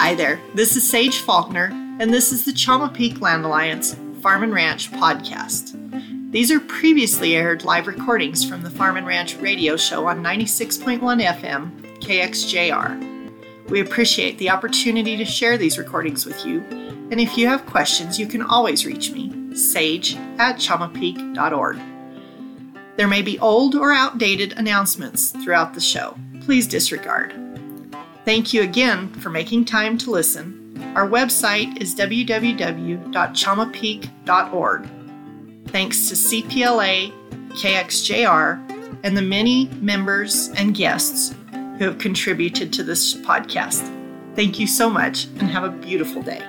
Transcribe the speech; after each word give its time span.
Hi 0.00 0.14
there, 0.14 0.40
this 0.54 0.76
is 0.76 0.88
Sage 0.88 1.18
Faulkner, 1.18 1.68
and 2.00 2.10
this 2.10 2.32
is 2.32 2.46
the 2.46 2.52
Chama 2.52 2.92
Peak 2.92 3.20
Land 3.20 3.44
Alliance 3.44 3.94
Farm 4.22 4.42
and 4.42 4.54
Ranch 4.54 4.90
podcast. 4.90 5.76
These 6.32 6.50
are 6.50 6.58
previously 6.58 7.36
aired 7.36 7.64
live 7.64 7.86
recordings 7.86 8.42
from 8.42 8.62
the 8.62 8.70
Farm 8.70 8.96
and 8.96 9.06
Ranch 9.06 9.36
radio 9.36 9.76
show 9.76 10.06
on 10.06 10.22
96.1 10.22 11.00
FM, 11.00 12.00
KXJR. 12.00 13.68
We 13.68 13.80
appreciate 13.82 14.38
the 14.38 14.48
opportunity 14.48 15.18
to 15.18 15.26
share 15.26 15.58
these 15.58 15.76
recordings 15.76 16.24
with 16.24 16.46
you, 16.46 16.60
and 17.10 17.20
if 17.20 17.36
you 17.36 17.46
have 17.48 17.66
questions, 17.66 18.18
you 18.18 18.26
can 18.26 18.40
always 18.40 18.86
reach 18.86 19.12
me, 19.12 19.54
sage 19.54 20.16
at 20.38 20.56
chamapeak.org. 20.56 21.78
There 22.96 23.06
may 23.06 23.20
be 23.20 23.38
old 23.38 23.74
or 23.74 23.92
outdated 23.92 24.54
announcements 24.54 25.32
throughout 25.44 25.74
the 25.74 25.80
show. 25.82 26.16
Please 26.40 26.66
disregard. 26.66 27.39
Thank 28.24 28.52
you 28.52 28.62
again 28.62 29.12
for 29.14 29.30
making 29.30 29.64
time 29.64 29.96
to 29.98 30.10
listen. 30.10 30.60
Our 30.94 31.08
website 31.08 31.80
is 31.80 31.94
www.chamapeak.org. 31.94 34.88
Thanks 35.68 36.08
to 36.08 36.14
CPLA, 36.14 37.12
KXJR, 37.50 38.98
and 39.04 39.16
the 39.16 39.22
many 39.22 39.68
members 39.80 40.48
and 40.56 40.74
guests 40.74 41.34
who 41.78 41.84
have 41.84 41.98
contributed 41.98 42.72
to 42.74 42.82
this 42.82 43.14
podcast. 43.14 43.88
Thank 44.34 44.58
you 44.58 44.66
so 44.66 44.90
much 44.90 45.24
and 45.24 45.42
have 45.42 45.64
a 45.64 45.70
beautiful 45.70 46.22
day. 46.22 46.44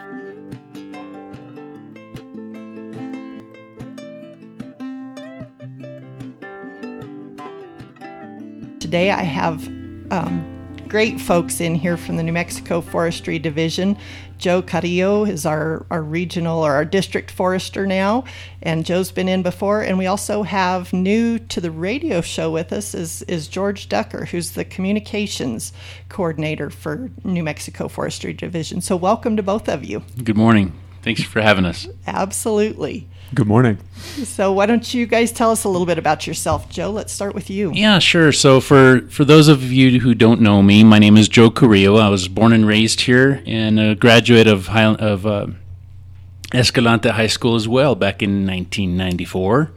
Today 8.80 9.12
I 9.12 9.24
have 9.24 9.66
um, 10.12 10.51
great 10.92 11.22
folks 11.22 11.62
in 11.62 11.74
here 11.74 11.96
from 11.96 12.18
the 12.18 12.24
New 12.24 12.34
Mexico 12.34 12.82
Forestry 12.82 13.40
Division. 13.40 13.96
Joe 14.38 14.62
Carrillo 14.62 15.24
is 15.24 15.46
our, 15.46 15.86
our 15.90 16.04
regional 16.04 16.60
or 16.60 16.74
our 16.74 16.84
district 16.84 17.32
forester 17.32 17.88
now, 17.88 18.26
and 18.62 18.86
Joe's 18.86 19.10
been 19.10 19.30
in 19.30 19.42
before. 19.42 19.84
And 19.84 19.98
we 19.98 20.06
also 20.08 20.44
have 20.44 20.92
new 20.92 21.40
to 21.40 21.62
the 21.62 21.72
radio 21.72 22.20
show 22.20 22.52
with 22.52 22.74
us 22.74 22.94
is, 22.94 23.22
is 23.22 23.48
George 23.48 23.88
Ducker, 23.88 24.26
who's 24.26 24.52
the 24.52 24.66
communications 24.66 25.72
coordinator 26.10 26.70
for 26.70 27.10
New 27.24 27.42
Mexico 27.42 27.88
Forestry 27.88 28.34
Division. 28.34 28.82
So, 28.82 28.98
welcome 28.98 29.38
to 29.38 29.44
both 29.44 29.70
of 29.70 29.86
you. 29.86 30.04
Good 30.22 30.36
morning. 30.36 30.74
Thanks 31.02 31.24
for 31.24 31.42
having 31.42 31.66
us. 31.66 31.88
Absolutely. 32.08 33.08
Good 33.34 33.48
morning. 33.48 33.78
So, 34.26 34.52
why 34.52 34.66
don't 34.66 34.94
you 34.94 35.06
guys 35.06 35.32
tell 35.32 35.52
us 35.52 35.64
a 35.64 35.70
little 35.70 35.86
bit 35.88 35.98
about 35.98 36.28
yourself, 36.28 36.70
Joe? 36.70 36.92
Let's 36.92 37.14
start 37.14 37.34
with 37.34 37.50
you. 37.50 37.72
Yeah, 37.74 38.00
sure. 38.00 38.34
So, 38.34 38.60
for 38.60 39.02
for 39.10 39.24
those 39.24 39.48
of 39.48 39.64
you 39.72 40.02
who 40.02 40.14
don't 40.14 40.42
know 40.42 40.62
me, 40.62 40.84
my 40.84 41.00
name 41.00 41.16
is 41.16 41.30
Joe 41.30 41.50
Carrillo. 41.50 41.96
I 41.98 42.10
was 42.10 42.28
born 42.28 42.52
and 42.52 42.68
raised 42.68 43.02
here, 43.02 43.42
and 43.46 43.80
a 43.80 43.96
graduate 43.96 44.48
of 44.48 44.68
High, 44.68 44.84
of 44.84 45.26
uh, 45.26 45.48
Escalante 46.54 47.10
High 47.10 47.28
School 47.28 47.56
as 47.56 47.70
well 47.70 47.96
back 47.96 48.22
in 48.22 48.46
1994. 48.46 49.72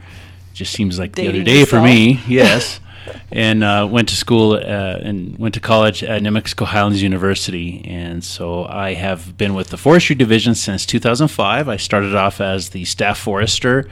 Just 0.52 0.72
seems 0.72 0.98
like 0.98 1.12
Dating 1.14 1.32
the 1.32 1.38
other 1.38 1.44
day 1.44 1.60
yourself. 1.60 1.80
for 1.82 1.84
me. 1.84 2.20
Yes. 2.26 2.80
And 3.30 3.64
uh, 3.64 3.86
went 3.90 4.08
to 4.08 4.16
school 4.16 4.52
uh, 4.52 4.58
and 5.02 5.38
went 5.38 5.54
to 5.54 5.60
college 5.60 6.02
at 6.02 6.22
New 6.22 6.30
Mexico 6.30 6.64
Highlands 6.64 7.02
University. 7.02 7.84
And 7.84 8.22
so 8.24 8.64
I 8.64 8.94
have 8.94 9.36
been 9.36 9.54
with 9.54 9.68
the 9.68 9.76
forestry 9.76 10.14
division 10.14 10.54
since 10.54 10.86
2005. 10.86 11.68
I 11.68 11.76
started 11.76 12.14
off 12.14 12.40
as 12.40 12.70
the 12.70 12.84
staff 12.84 13.18
forester, 13.18 13.88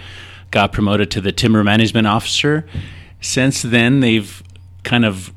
got 0.50 0.72
promoted 0.72 1.10
to 1.12 1.20
the 1.20 1.32
timber 1.32 1.64
management 1.64 2.06
officer. 2.06 2.66
Since 3.20 3.62
then, 3.62 4.00
they've 4.00 4.42
kind 4.82 5.04
of 5.04 5.32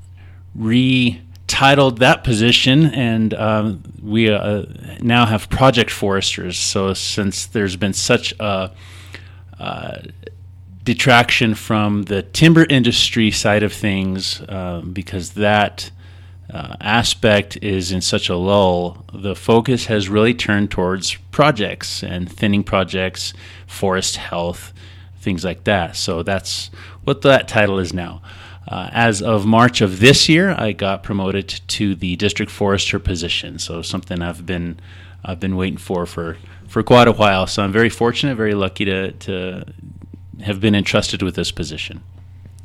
retitled 0.58 2.00
that 2.00 2.24
position, 2.24 2.86
and 2.86 3.34
um, 3.34 3.84
we 4.02 4.30
uh, 4.30 4.66
now 5.02 5.26
have 5.26 5.50
project 5.50 5.92
foresters. 5.92 6.58
So 6.58 6.94
since 6.94 7.46
there's 7.46 7.76
been 7.76 7.94
such 7.94 8.34
a 8.40 8.72
uh, 9.60 10.02
detraction 10.86 11.56
from 11.56 12.04
the 12.04 12.22
timber 12.22 12.66
industry 12.70 13.32
side 13.32 13.64
of 13.64 13.74
things 13.74 14.42
um, 14.48 14.94
because 14.94 15.32
that 15.32 15.92
uh, 16.54 16.76
aspect 16.80 17.58
is 17.62 17.92
in 17.92 18.02
such 18.02 18.30
a 18.30 18.36
lull. 18.36 19.04
The 19.12 19.36
focus 19.36 19.88
has 19.88 20.08
really 20.08 20.36
turned 20.36 20.70
towards 20.70 21.16
projects 21.32 22.04
and 22.04 22.32
thinning 22.32 22.64
projects, 22.64 23.34
forest 23.66 24.18
health, 24.18 24.72
things 25.18 25.44
like 25.44 25.64
that. 25.64 25.96
So 25.96 26.22
that's 26.22 26.70
what 27.04 27.24
that 27.24 27.48
title 27.48 27.80
is 27.80 27.92
now. 27.92 28.22
Uh, 28.68 28.90
as 28.94 29.22
of 29.22 29.46
March 29.46 29.82
of 29.82 30.00
this 30.00 30.30
year, 30.30 30.56
I 30.58 30.72
got 30.72 31.04
promoted 31.04 31.62
to 31.68 31.96
the 31.96 32.16
district 32.16 32.52
forester 32.52 33.00
position. 33.00 33.58
So 33.60 33.82
something 33.82 34.22
I've 34.22 34.46
been 34.46 34.80
I've 35.24 35.40
been 35.40 35.56
waiting 35.56 35.78
for 35.78 36.06
for 36.06 36.38
for 36.68 36.84
quite 36.84 37.08
a 37.08 37.12
while. 37.12 37.48
So 37.48 37.64
I'm 37.64 37.72
very 37.72 37.90
fortunate, 37.90 38.36
very 38.36 38.54
lucky 38.54 38.86
to 38.86 39.12
to 39.12 39.66
have 40.44 40.60
been 40.60 40.76
entrusted 40.76 41.22
with 41.22 41.36
this 41.36 41.52
position. 41.52 42.04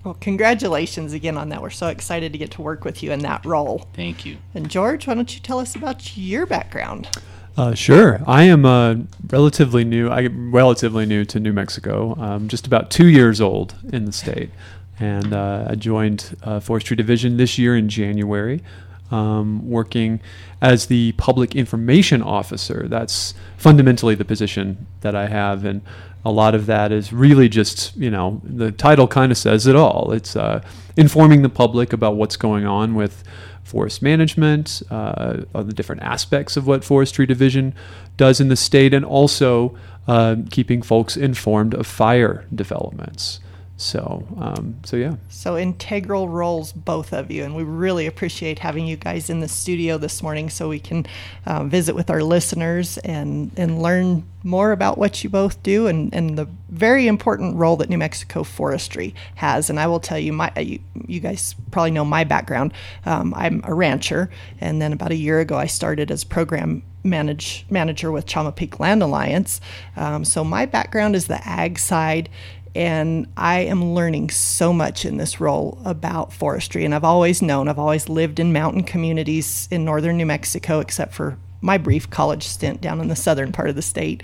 Well, 0.05 0.15
congratulations 0.15 1.13
again 1.13 1.37
on 1.37 1.51
that. 1.51 1.61
We're 1.61 1.71
so 1.71 1.89
excited 1.89 2.33
to 2.33 2.39
get 2.39 2.53
to 2.53 2.63
work 2.63 2.85
with 2.85 3.03
you 3.03 3.13
in 3.13 3.21
that 3.21 3.45
role. 3.45 3.87
Thank 3.93 4.25
you. 4.25 4.39
And 4.55 4.71
George, 4.71 5.07
why 5.07 5.15
don't 5.15 5.35
you 5.35 5.41
tell 5.41 5.59
us 5.59 5.77
about 5.77 6.17
your 6.17 6.47
background? 6.47 7.09
Uh, 7.57 7.75
sure. 7.75 8.23
I 8.27 8.45
am 8.45 8.65
uh, 8.65 8.95
relatively 9.29 9.85
new. 9.85 10.09
I 10.09 10.27
relatively 10.29 11.05
new 11.05 11.27
to 11.27 11.39
New 11.39 11.53
Mexico. 11.53 12.15
I'm 12.19 12.49
just 12.49 12.67
about 12.67 12.91
two 12.91 13.09
years 13.09 13.41
old 13.41 13.75
in 13.93 14.07
the 14.07 14.13
state, 14.13 14.51
and 14.99 15.35
uh, 15.35 15.67
I 15.69 15.75
joined 15.75 16.37
uh, 16.43 16.61
Forestry 16.61 16.97
Division 16.97 17.37
this 17.37 17.59
year 17.59 17.77
in 17.77 17.91
January, 17.91 18.63
um, 19.11 19.69
working 19.69 20.21
as 20.63 20.87
the 20.87 21.13
Public 21.13 21.55
Information 21.55 22.23
Officer. 22.23 22.87
That's 22.89 23.35
fundamentally 23.59 24.15
the 24.15 24.25
position 24.25 24.87
that 25.03 25.15
I 25.15 25.27
have, 25.27 25.65
and 25.67 25.83
a 26.25 26.31
lot 26.31 26.55
of 26.55 26.67
that 26.67 26.93
is 26.93 27.13
really 27.13 27.49
just 27.49 27.97
you 27.97 28.11
know 28.11 28.41
the 28.45 28.73
title 28.73 29.09
kind 29.09 29.33
of 29.33 29.39
says 29.39 29.67
it 29.67 29.77
all. 29.77 30.13
It's 30.13 30.37
uh, 30.37 30.63
informing 30.97 31.43
the 31.43 31.49
public 31.49 31.93
about 31.93 32.17
what's 32.17 32.37
going 32.37 32.67
on 32.67 32.95
with 32.95 33.25
forest 33.65 34.03
management, 34.03 34.83
uh, 34.91 35.39
the 35.53 35.73
different 35.73 36.03
aspects 36.03 36.57
of 36.57 36.67
what 36.67 36.85
Forestry 36.85 37.25
Division 37.25 37.75
does 38.17 38.41
in 38.41 38.49
the 38.49 38.57
state, 38.57 38.93
and 38.93 39.05
also 39.05 39.77
uh, 40.09 40.37
keeping 40.51 40.83
folks 40.83 41.17
informed 41.17 41.75
of 41.75 41.87
fire 41.87 42.45
developments. 42.55 43.41
So, 43.81 44.27
um, 44.37 44.79
so 44.85 44.99
yeah. 44.99 45.17
So 45.31 45.57
integral 45.57 46.29
roles, 46.29 46.71
both 46.71 47.15
of 47.15 47.31
you, 47.31 47.45
and 47.45 47.57
we 47.57 47.63
really 47.63 48.07
appreciate 48.07 48.59
having 48.59 48.87
you 48.87 48.97
guys 48.97 49.31
in 49.31 49.41
the 49.41 49.49
studio 49.49 49.97
this 49.97 50.23
morning 50.23 50.51
so 50.51 50.69
we 50.69 50.79
can 50.79 51.07
uh, 51.47 51.65
visit 51.65 51.95
with 51.95 52.11
our 52.11 52.23
listeners 52.23 52.99
and 52.99 53.51
and 53.57 53.81
learn 53.81 54.29
more 54.43 54.73
about 54.73 54.99
what 54.99 55.25
you 55.25 55.31
both 55.31 55.63
do 55.63 55.87
and, 55.87 56.15
and 56.15 56.37
the 56.37 56.47
very 56.69 57.07
important 57.07 57.57
role 57.57 57.77
that 57.77 57.89
New 57.89 57.99
Mexico 57.99 58.43
Forestry 58.43 59.15
has. 59.37 59.71
And 59.71 59.81
I 59.81 59.87
will 59.87 60.01
tell 60.01 60.19
you, 60.19 60.35
my 60.35 60.53
you, 60.59 60.81
you 61.07 61.21
guys 61.21 61.55
probably 61.71 61.91
know 61.91 62.05
my 62.05 62.25
background. 62.25 62.75
Um, 63.07 63.33
I'm 63.35 63.63
a 63.65 63.73
rancher, 63.73 64.29
and 64.61 64.83
then 64.83 64.93
about 64.93 65.11
a 65.11 65.17
year 65.17 65.41
ago, 65.41 65.57
I 65.57 65.67
started 65.67 66.11
as 66.11 66.23
program 66.23 66.83
manage 67.03 67.65
manager 67.71 68.13
with 68.13 68.27
Chama 68.27 68.55
Peak 68.55 68.79
Land 68.79 69.03
Alliance. 69.03 69.61
Um, 69.97 70.25
so 70.25 70.45
my 70.45 70.67
background 70.67 71.17
is 71.17 71.29
the 71.29 71.41
ag 71.49 71.79
side 71.79 72.29
and 72.75 73.27
I 73.37 73.61
am 73.61 73.95
learning 73.95 74.31
so 74.31 74.73
much 74.73 75.05
in 75.05 75.17
this 75.17 75.41
role 75.41 75.81
about 75.85 76.33
forestry. 76.33 76.85
And 76.85 76.95
I've 76.95 77.05
always 77.05 77.43
known, 77.43 77.69
I've 77.69 77.79
always 77.79 78.09
lived 78.09 78.39
in 78.39 78.53
mountain 78.53 78.85
communities 78.85 79.69
in 79.71 79.85
northern 79.85 80.17
New 80.17 80.27
Mexico, 80.27 80.81
except 80.81 81.13
for 81.15 81.37
my 81.61 81.79
brief 81.79 82.09
college 82.11 82.47
stint 82.47 82.81
down 82.81 83.01
in 83.01 83.09
the 83.09 83.17
southern 83.17 83.53
part 83.53 83.69
of 83.69 83.77
the 83.77 83.83
state. 83.83 84.23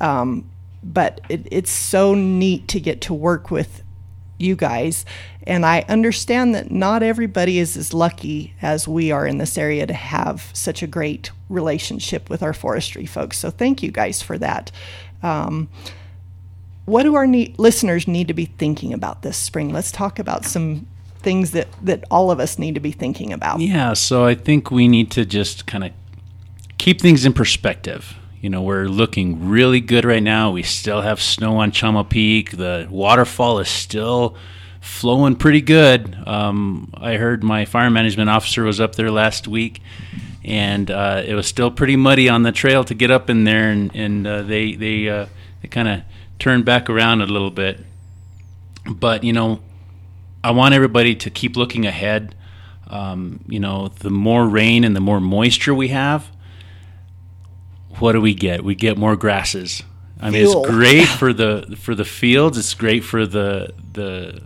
Um, 0.00 0.50
but 0.82 1.20
it, 1.28 1.46
it's 1.50 1.70
so 1.70 2.14
neat 2.14 2.68
to 2.68 2.80
get 2.80 3.00
to 3.02 3.14
work 3.14 3.50
with 3.50 3.82
you 4.38 4.56
guys. 4.56 5.06
And 5.44 5.64
I 5.64 5.84
understand 5.88 6.54
that 6.54 6.70
not 6.70 7.02
everybody 7.02 7.58
is 7.58 7.76
as 7.76 7.94
lucky 7.94 8.54
as 8.60 8.88
we 8.88 9.10
are 9.10 9.26
in 9.26 9.38
this 9.38 9.56
area 9.56 9.86
to 9.86 9.94
have 9.94 10.50
such 10.52 10.82
a 10.82 10.86
great 10.86 11.30
relationship 11.48 12.28
with 12.28 12.42
our 12.42 12.52
forestry 12.52 13.06
folks. 13.06 13.38
So 13.38 13.50
thank 13.50 13.82
you 13.82 13.90
guys 13.90 14.22
for 14.22 14.36
that. 14.38 14.70
Um, 15.22 15.68
what 16.84 17.04
do 17.04 17.14
our 17.14 17.26
ne- 17.26 17.54
listeners 17.56 18.06
need 18.06 18.28
to 18.28 18.34
be 18.34 18.46
thinking 18.46 18.92
about 18.92 19.22
this 19.22 19.36
spring? 19.36 19.72
Let's 19.72 19.90
talk 19.90 20.18
about 20.18 20.44
some 20.44 20.86
things 21.18 21.52
that, 21.52 21.68
that 21.82 22.04
all 22.10 22.30
of 22.30 22.38
us 22.38 22.58
need 22.58 22.74
to 22.74 22.80
be 22.80 22.92
thinking 22.92 23.32
about. 23.32 23.60
Yeah, 23.60 23.94
so 23.94 24.24
I 24.24 24.34
think 24.34 24.70
we 24.70 24.88
need 24.88 25.10
to 25.12 25.24
just 25.24 25.66
kind 25.66 25.84
of 25.84 25.92
keep 26.78 27.00
things 27.00 27.24
in 27.24 27.32
perspective. 27.32 28.16
You 28.40 28.50
know, 28.50 28.60
we're 28.60 28.84
looking 28.84 29.48
really 29.48 29.80
good 29.80 30.04
right 30.04 30.22
now. 30.22 30.50
We 30.50 30.62
still 30.62 31.00
have 31.00 31.20
snow 31.20 31.56
on 31.56 31.72
Chama 31.72 32.06
Peak. 32.06 32.50
The 32.58 32.86
waterfall 32.90 33.58
is 33.58 33.68
still 33.68 34.36
flowing 34.82 35.34
pretty 35.34 35.62
good. 35.62 36.14
Um, 36.26 36.92
I 36.94 37.14
heard 37.14 37.42
my 37.42 37.64
fire 37.64 37.88
management 37.88 38.28
officer 38.28 38.62
was 38.62 38.82
up 38.82 38.96
there 38.96 39.10
last 39.10 39.48
week, 39.48 39.80
and 40.44 40.90
uh, 40.90 41.22
it 41.24 41.32
was 41.32 41.46
still 41.46 41.70
pretty 41.70 41.96
muddy 41.96 42.28
on 42.28 42.42
the 42.42 42.52
trail 42.52 42.84
to 42.84 42.94
get 42.94 43.10
up 43.10 43.30
in 43.30 43.44
there, 43.44 43.70
and, 43.70 43.96
and 43.96 44.26
uh, 44.26 44.42
they 44.42 44.74
they 44.74 45.08
uh, 45.08 45.24
they 45.62 45.68
kind 45.68 45.88
of 45.88 46.02
turned 46.38 46.64
back 46.64 46.90
around 46.90 47.20
a 47.20 47.26
little 47.26 47.50
bit. 47.50 47.80
But 48.86 49.24
you 49.24 49.32
know, 49.32 49.60
I 50.42 50.50
want 50.50 50.74
everybody 50.74 51.14
to 51.16 51.30
keep 51.30 51.56
looking 51.56 51.86
ahead. 51.86 52.34
Um, 52.88 53.40
you 53.48 53.60
know, 53.60 53.88
the 53.88 54.10
more 54.10 54.46
rain 54.46 54.84
and 54.84 54.94
the 54.94 55.00
more 55.00 55.20
moisture 55.20 55.74
we 55.74 55.88
have, 55.88 56.30
what 57.98 58.12
do 58.12 58.20
we 58.20 58.34
get? 58.34 58.62
We 58.62 58.74
get 58.74 58.98
more 58.98 59.16
grasses. 59.16 59.82
I 60.20 60.30
mean, 60.30 60.46
Fuel. 60.46 60.64
it's 60.64 60.70
great 60.70 61.08
for 61.20 61.32
the 61.32 61.76
for 61.80 61.94
the 61.94 62.04
fields. 62.04 62.58
It's 62.58 62.74
great 62.74 63.04
for 63.04 63.26
the 63.26 63.72
the 63.92 64.42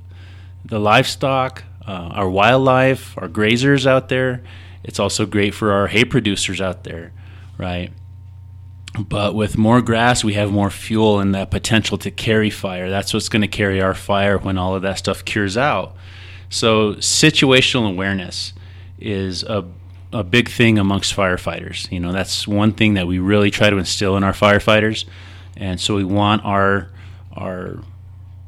the 0.64 0.78
livestock, 0.78 1.64
uh, 1.86 2.10
our 2.12 2.28
wildlife, 2.28 3.16
our 3.18 3.28
grazers 3.28 3.86
out 3.86 4.08
there. 4.08 4.42
It's 4.84 4.98
also 4.98 5.26
great 5.26 5.54
for 5.54 5.72
our 5.72 5.86
hay 5.86 6.04
producers 6.04 6.60
out 6.60 6.84
there, 6.84 7.12
right? 7.58 7.92
But 8.98 9.34
with 9.34 9.56
more 9.56 9.80
grass, 9.80 10.24
we 10.24 10.34
have 10.34 10.50
more 10.50 10.70
fuel 10.70 11.20
and 11.20 11.34
that 11.34 11.50
potential 11.50 11.98
to 11.98 12.10
carry 12.10 12.50
fire. 12.50 12.90
That's 12.90 13.14
what's 13.14 13.28
going 13.28 13.42
to 13.42 13.48
carry 13.48 13.80
our 13.80 13.94
fire 13.94 14.38
when 14.38 14.58
all 14.58 14.74
of 14.74 14.82
that 14.82 14.98
stuff 14.98 15.24
cures 15.24 15.56
out. 15.56 15.94
So, 16.50 16.94
situational 16.94 17.90
awareness 17.90 18.54
is 18.98 19.42
a, 19.44 19.64
a 20.12 20.24
big 20.24 20.48
thing 20.48 20.78
amongst 20.78 21.14
firefighters. 21.14 21.90
You 21.92 22.00
know, 22.00 22.12
that's 22.12 22.48
one 22.48 22.72
thing 22.72 22.94
that 22.94 23.06
we 23.06 23.18
really 23.18 23.50
try 23.50 23.70
to 23.70 23.76
instill 23.76 24.16
in 24.16 24.24
our 24.24 24.32
firefighters. 24.32 25.04
And 25.56 25.80
so, 25.80 25.94
we 25.94 26.04
want 26.04 26.44
our, 26.44 26.90
our 27.32 27.78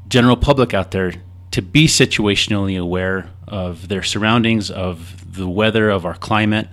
general 0.08 0.36
public 0.36 0.74
out 0.74 0.90
there 0.90 1.12
to 1.50 1.62
be 1.62 1.86
situationally 1.86 2.80
aware 2.80 3.30
of 3.46 3.88
their 3.88 4.02
surroundings, 4.02 4.70
of 4.70 5.34
the 5.34 5.48
weather, 5.48 5.90
of 5.90 6.06
our 6.06 6.14
climate, 6.14 6.68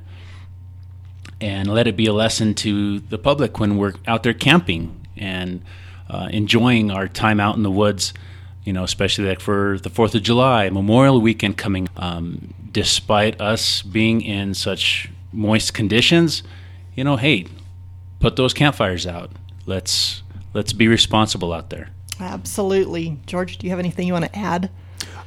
and 1.39 1.68
let 1.68 1.88
it 1.88 1.95
be 1.95 2.06
a 2.07 2.13
lesson 2.13 2.54
to 2.56 3.00
the 3.00 3.18
public 3.18 3.60
when 3.60 3.78
we're 3.78 3.94
out 4.06 4.24
there 4.24 4.34
camping 4.34 5.07
and 5.16 5.62
uh, 6.10 6.30
enjoying 6.31 6.92
our 6.92 7.07
time 7.07 7.39
out 7.39 7.56
in 7.56 7.63
the 7.63 7.72
woods. 7.72 8.13
You 8.63 8.74
know, 8.74 8.84
especially 8.84 9.30
like 9.30 9.39
for 9.39 9.80
the 9.81 9.89
Fourth 9.89 10.13
of 10.13 10.24
July, 10.24 10.69
Memorial 10.69 11.22
Weekend 11.22 11.57
coming. 11.57 11.88
Um, 11.95 12.54
despite 12.72 13.39
us 13.39 13.81
being 13.81 14.22
in 14.22 14.54
such 14.54 15.10
moist 15.31 15.74
conditions, 15.74 16.44
you 16.95 17.04
know, 17.04 17.16
hey, 17.16 17.48
put 18.19 18.36
those 18.36 18.54
campfires 18.54 19.07
out. 19.07 19.31
Let's 19.66 20.22
let's 20.54 20.74
be 20.74 20.88
responsible 20.88 21.54
out 21.54 21.69
there. 21.69 21.90
Absolutely. 22.19 23.18
George, 23.25 23.57
do 23.57 23.68
you 23.68 23.72
have 23.72 23.80
anything 23.80 24.07
you 24.07 24.13
want 24.13 24.25
to 24.25 24.38
add? 24.38 24.69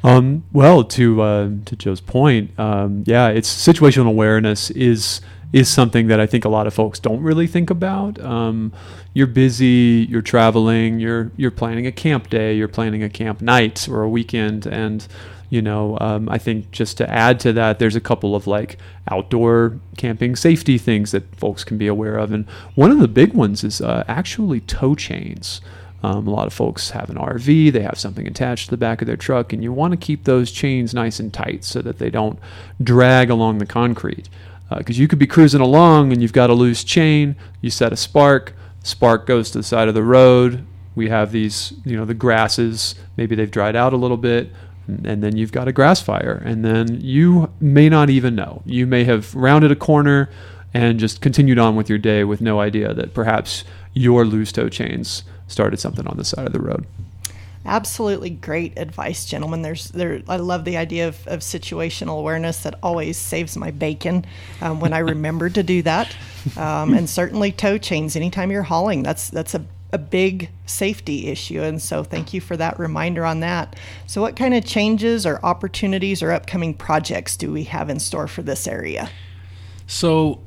Um, 0.03 0.45
well, 0.53 0.83
to 0.85 1.23
uh, 1.23 1.51
to 1.67 1.77
Joe's 1.77 2.01
point, 2.01 2.59
um, 2.59 3.05
yeah, 3.07 3.29
it's 3.29 3.49
situational 3.53 4.07
awareness 4.07 4.71
is 4.71 5.21
is 5.53 5.69
something 5.69 6.07
that 6.07 6.21
I 6.21 6.27
think 6.27 6.45
a 6.45 6.49
lot 6.49 6.67
of 6.67 6.75
folks 6.75 6.99
don't 6.99 7.23
really 7.23 7.47
think 7.47 7.71
about. 7.71 8.21
Um, 8.21 8.73
you're 9.15 9.27
busy, 9.27 10.07
you're 10.09 10.23
traveling, 10.23 11.01
you're 11.01 11.33
you're 11.37 11.51
planning 11.51 11.87
a 11.87 11.93
camp 11.93 12.31
day, 12.31 12.55
you're 12.55 12.69
planning 12.69 13.03
a 13.03 13.11
camp 13.11 13.41
night 13.41 13.89
or 13.89 14.03
a 14.03 14.09
weekend, 14.09 14.67
and 14.67 15.07
you 15.49 15.61
know, 15.61 15.99
um, 16.01 16.29
I 16.29 16.39
think 16.39 16.71
just 16.71 16.97
to 16.99 17.11
add 17.11 17.41
to 17.41 17.53
that, 17.55 17.81
there's 17.81 17.97
a 17.97 18.01
couple 18.01 18.37
of 18.37 18.47
like 18.47 18.79
outdoor 19.11 19.81
camping 19.97 20.37
safety 20.37 20.79
things 20.79 21.11
that 21.11 21.35
folks 21.35 21.65
can 21.65 21.77
be 21.77 21.89
aware 21.89 22.17
of, 22.17 22.33
and 22.33 22.49
one 22.77 22.93
of 22.93 23.01
the 23.01 23.09
big 23.09 23.35
ones 23.35 23.65
is 23.65 23.81
uh, 23.81 24.05
actually 24.07 24.61
tow 24.61 24.95
chains. 24.95 25.61
Um, 26.03 26.27
a 26.27 26.31
lot 26.31 26.47
of 26.47 26.55
folks 26.55 26.91
have 26.91 27.11
an 27.11 27.17
RV, 27.17 27.73
they 27.73 27.83
have 27.83 27.99
something 27.99 28.27
attached 28.27 28.67
to 28.67 28.71
the 28.71 28.79
back 28.79 29.03
of 29.03 29.07
their 29.07 29.19
truck, 29.19 29.53
and 29.53 29.63
you 29.63 29.71
want 29.71 29.91
to 29.91 29.99
keep 29.99 30.25
those 30.25 30.51
chains 30.51 30.95
nice 30.95 31.21
and 31.21 31.31
tight 31.31 31.63
so 31.63 31.83
that 31.83 31.99
they 31.99 32.09
don't 32.09 32.39
drag 32.83 33.29
along 33.29 33.59
the 33.59 33.67
concrete. 33.67 34.31
Because 34.77 34.99
uh, 34.99 35.01
you 35.01 35.09
could 35.09 35.19
be 35.19 35.27
cruising 35.27 35.61
along 35.61 36.13
and 36.13 36.23
you've 36.23 36.33
got 36.33 36.51
a 36.51 36.55
loose 36.55 36.85
chain, 36.85 37.37
you 37.61 37.71
set 37.71 37.93
a 37.93 37.97
spark, 37.97 38.55
spark 38.83 39.27
goes 39.27 39.51
to 39.51 39.59
the 39.59 39.65
side 39.65 39.89
of 39.89 39.95
the 39.95 40.03
road. 40.03 40.65
We 40.95 41.09
have 41.09 41.33
these, 41.33 41.73
you 41.85 41.97
know, 41.97 42.05
the 42.05 42.15
grasses, 42.15 42.95
maybe 43.17 43.35
they've 43.35 43.51
dried 43.51 43.77
out 43.77 43.93
a 43.93 43.97
little 43.97 44.17
bit, 44.17 44.51
and, 45.05 45.23
then 45.23 45.37
you've 45.37 45.53
got 45.53 45.69
a 45.69 45.73
grass 45.73 46.01
fire. 46.01 46.43
And 46.45 46.65
then 46.65 47.01
you 47.01 47.53
may 47.61 47.89
not 47.89 48.11
even 48.11 48.35
know. 48.35 48.63
You 48.65 48.87
may 48.87 49.05
have 49.05 49.35
rounded 49.35 49.71
a 49.71 49.77
corner 49.77 50.31
and 50.75 50.99
just 50.99 51.21
continued 51.21 51.59
on 51.59 51.77
with 51.77 51.89
your 51.89 51.99
day 51.99 52.25
with 52.25 52.41
no 52.41 52.61
idea 52.61 52.93
that 52.95 53.15
perhaps 53.15 53.65
your 53.93 54.25
loose 54.25 54.53
tow 54.53 54.69
chains 54.69 55.25
started 55.47 55.79
something 55.79 56.07
on 56.07 56.17
the 56.17 56.25
side 56.25 56.47
of 56.47 56.53
the 56.53 56.61
road. 56.61 56.87
Absolutely 57.67 58.31
great 58.31 58.79
advice, 58.79 59.27
gentlemen. 59.27 59.61
There's 59.63 59.91
there. 59.91 60.23
I 60.29 60.37
love 60.37 60.65
the 60.65 60.79
idea 60.79 61.09
of, 61.09 61.27
of 61.27 61.41
situational 61.41 62.19
awareness. 62.19 62.63
That 62.63 62.77
always 62.83 63.19
saves 63.19 63.57
my 63.57 63.71
bacon 63.71 64.25
um, 64.63 64.81
when 64.81 64.95
I 64.95 65.01
remember 65.01 65.51
to 65.51 65.63
do 65.63 65.83
that. 65.83 66.15
Um, 66.57 66.95
and 66.95 67.09
certainly 67.09 67.53
tow 67.53 67.77
chains. 67.77 68.17
Anytime 68.17 68.51
you're 68.51 68.63
hauling, 68.63 69.03
that's 69.03 69.29
that's 69.29 69.55
a 69.55 69.63
a 69.93 69.99
big 69.99 70.51
safety 70.67 71.27
issue. 71.29 71.63
And 71.63 71.81
so, 71.81 72.05
thank 72.05 72.33
you 72.33 72.41
for 72.41 72.57
that 72.57 72.79
reminder 72.79 73.25
on 73.25 73.41
that. 73.41 73.77
So, 74.07 74.21
what 74.21 74.37
kind 74.37 74.55
of 74.55 74.65
changes 74.65 75.27
or 75.27 75.41
opportunities 75.43 76.23
or 76.23 76.33
upcoming 76.33 76.75
projects 76.75 77.37
do 77.37 77.53
we 77.53 77.65
have 77.65 77.91
in 77.91 78.01
store 78.01 78.29
for 78.29 78.43
this 78.43 78.67
area? 78.67 79.11
So, 79.87 80.41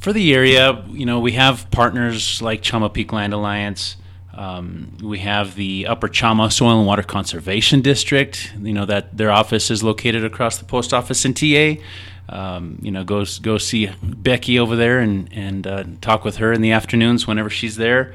for 0.00 0.12
the 0.12 0.34
area, 0.34 0.84
you 0.88 1.06
know, 1.06 1.18
we 1.20 1.32
have 1.32 1.70
partners 1.70 2.40
like 2.42 2.62
Chama 2.62 2.92
Peak 2.92 3.12
Land 3.12 3.32
Alliance. 3.32 3.96
Um, 4.38 4.96
we 5.02 5.18
have 5.18 5.56
the 5.56 5.88
Upper 5.88 6.06
Chama 6.06 6.52
Soil 6.52 6.78
and 6.78 6.86
Water 6.86 7.02
Conservation 7.02 7.80
District. 7.80 8.52
You 8.56 8.72
know 8.72 8.86
that 8.86 9.16
their 9.16 9.32
office 9.32 9.68
is 9.68 9.82
located 9.82 10.24
across 10.24 10.58
the 10.58 10.64
post 10.64 10.94
office 10.94 11.24
in 11.24 11.34
TA. 11.34 11.82
Um, 12.28 12.78
you 12.80 12.92
know, 12.92 13.02
go 13.02 13.24
go 13.42 13.58
see 13.58 13.90
Becky 14.00 14.60
over 14.60 14.76
there 14.76 15.00
and 15.00 15.28
and 15.32 15.66
uh, 15.66 15.84
talk 16.00 16.24
with 16.24 16.36
her 16.36 16.52
in 16.52 16.60
the 16.60 16.70
afternoons 16.70 17.26
whenever 17.26 17.50
she's 17.50 17.74
there. 17.74 18.14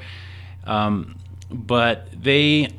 Um, 0.64 1.18
but 1.52 2.08
they 2.14 2.70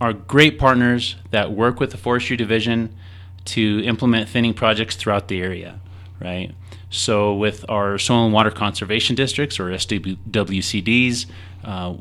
are 0.00 0.12
great 0.12 0.58
partners 0.58 1.14
that 1.30 1.52
work 1.52 1.78
with 1.78 1.92
the 1.92 1.98
forestry 1.98 2.36
division 2.36 2.96
to 3.44 3.80
implement 3.84 4.28
thinning 4.28 4.54
projects 4.54 4.96
throughout 4.96 5.28
the 5.28 5.40
area, 5.40 5.78
right? 6.20 6.52
So 6.88 7.32
with 7.36 7.64
our 7.68 7.96
soil 7.96 8.24
and 8.24 8.34
water 8.34 8.50
conservation 8.50 9.14
districts 9.14 9.60
or 9.60 9.66
SWCDs, 9.66 11.26
uh, 11.62 11.94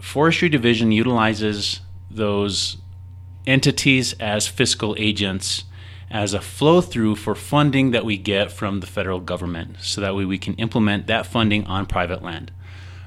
forestry 0.00 0.48
division 0.48 0.92
utilizes 0.92 1.80
those 2.10 2.78
entities 3.46 4.12
as 4.14 4.46
fiscal 4.46 4.94
agents 4.98 5.64
as 6.10 6.34
a 6.34 6.40
flow 6.40 6.80
through 6.80 7.14
for 7.14 7.34
funding 7.34 7.92
that 7.92 8.04
we 8.04 8.16
get 8.18 8.50
from 8.50 8.80
the 8.80 8.86
federal 8.86 9.20
government 9.20 9.76
so 9.80 10.00
that 10.00 10.14
way 10.14 10.24
we 10.24 10.38
can 10.38 10.54
implement 10.54 11.06
that 11.06 11.24
funding 11.26 11.64
on 11.66 11.86
private 11.86 12.22
land. 12.22 12.50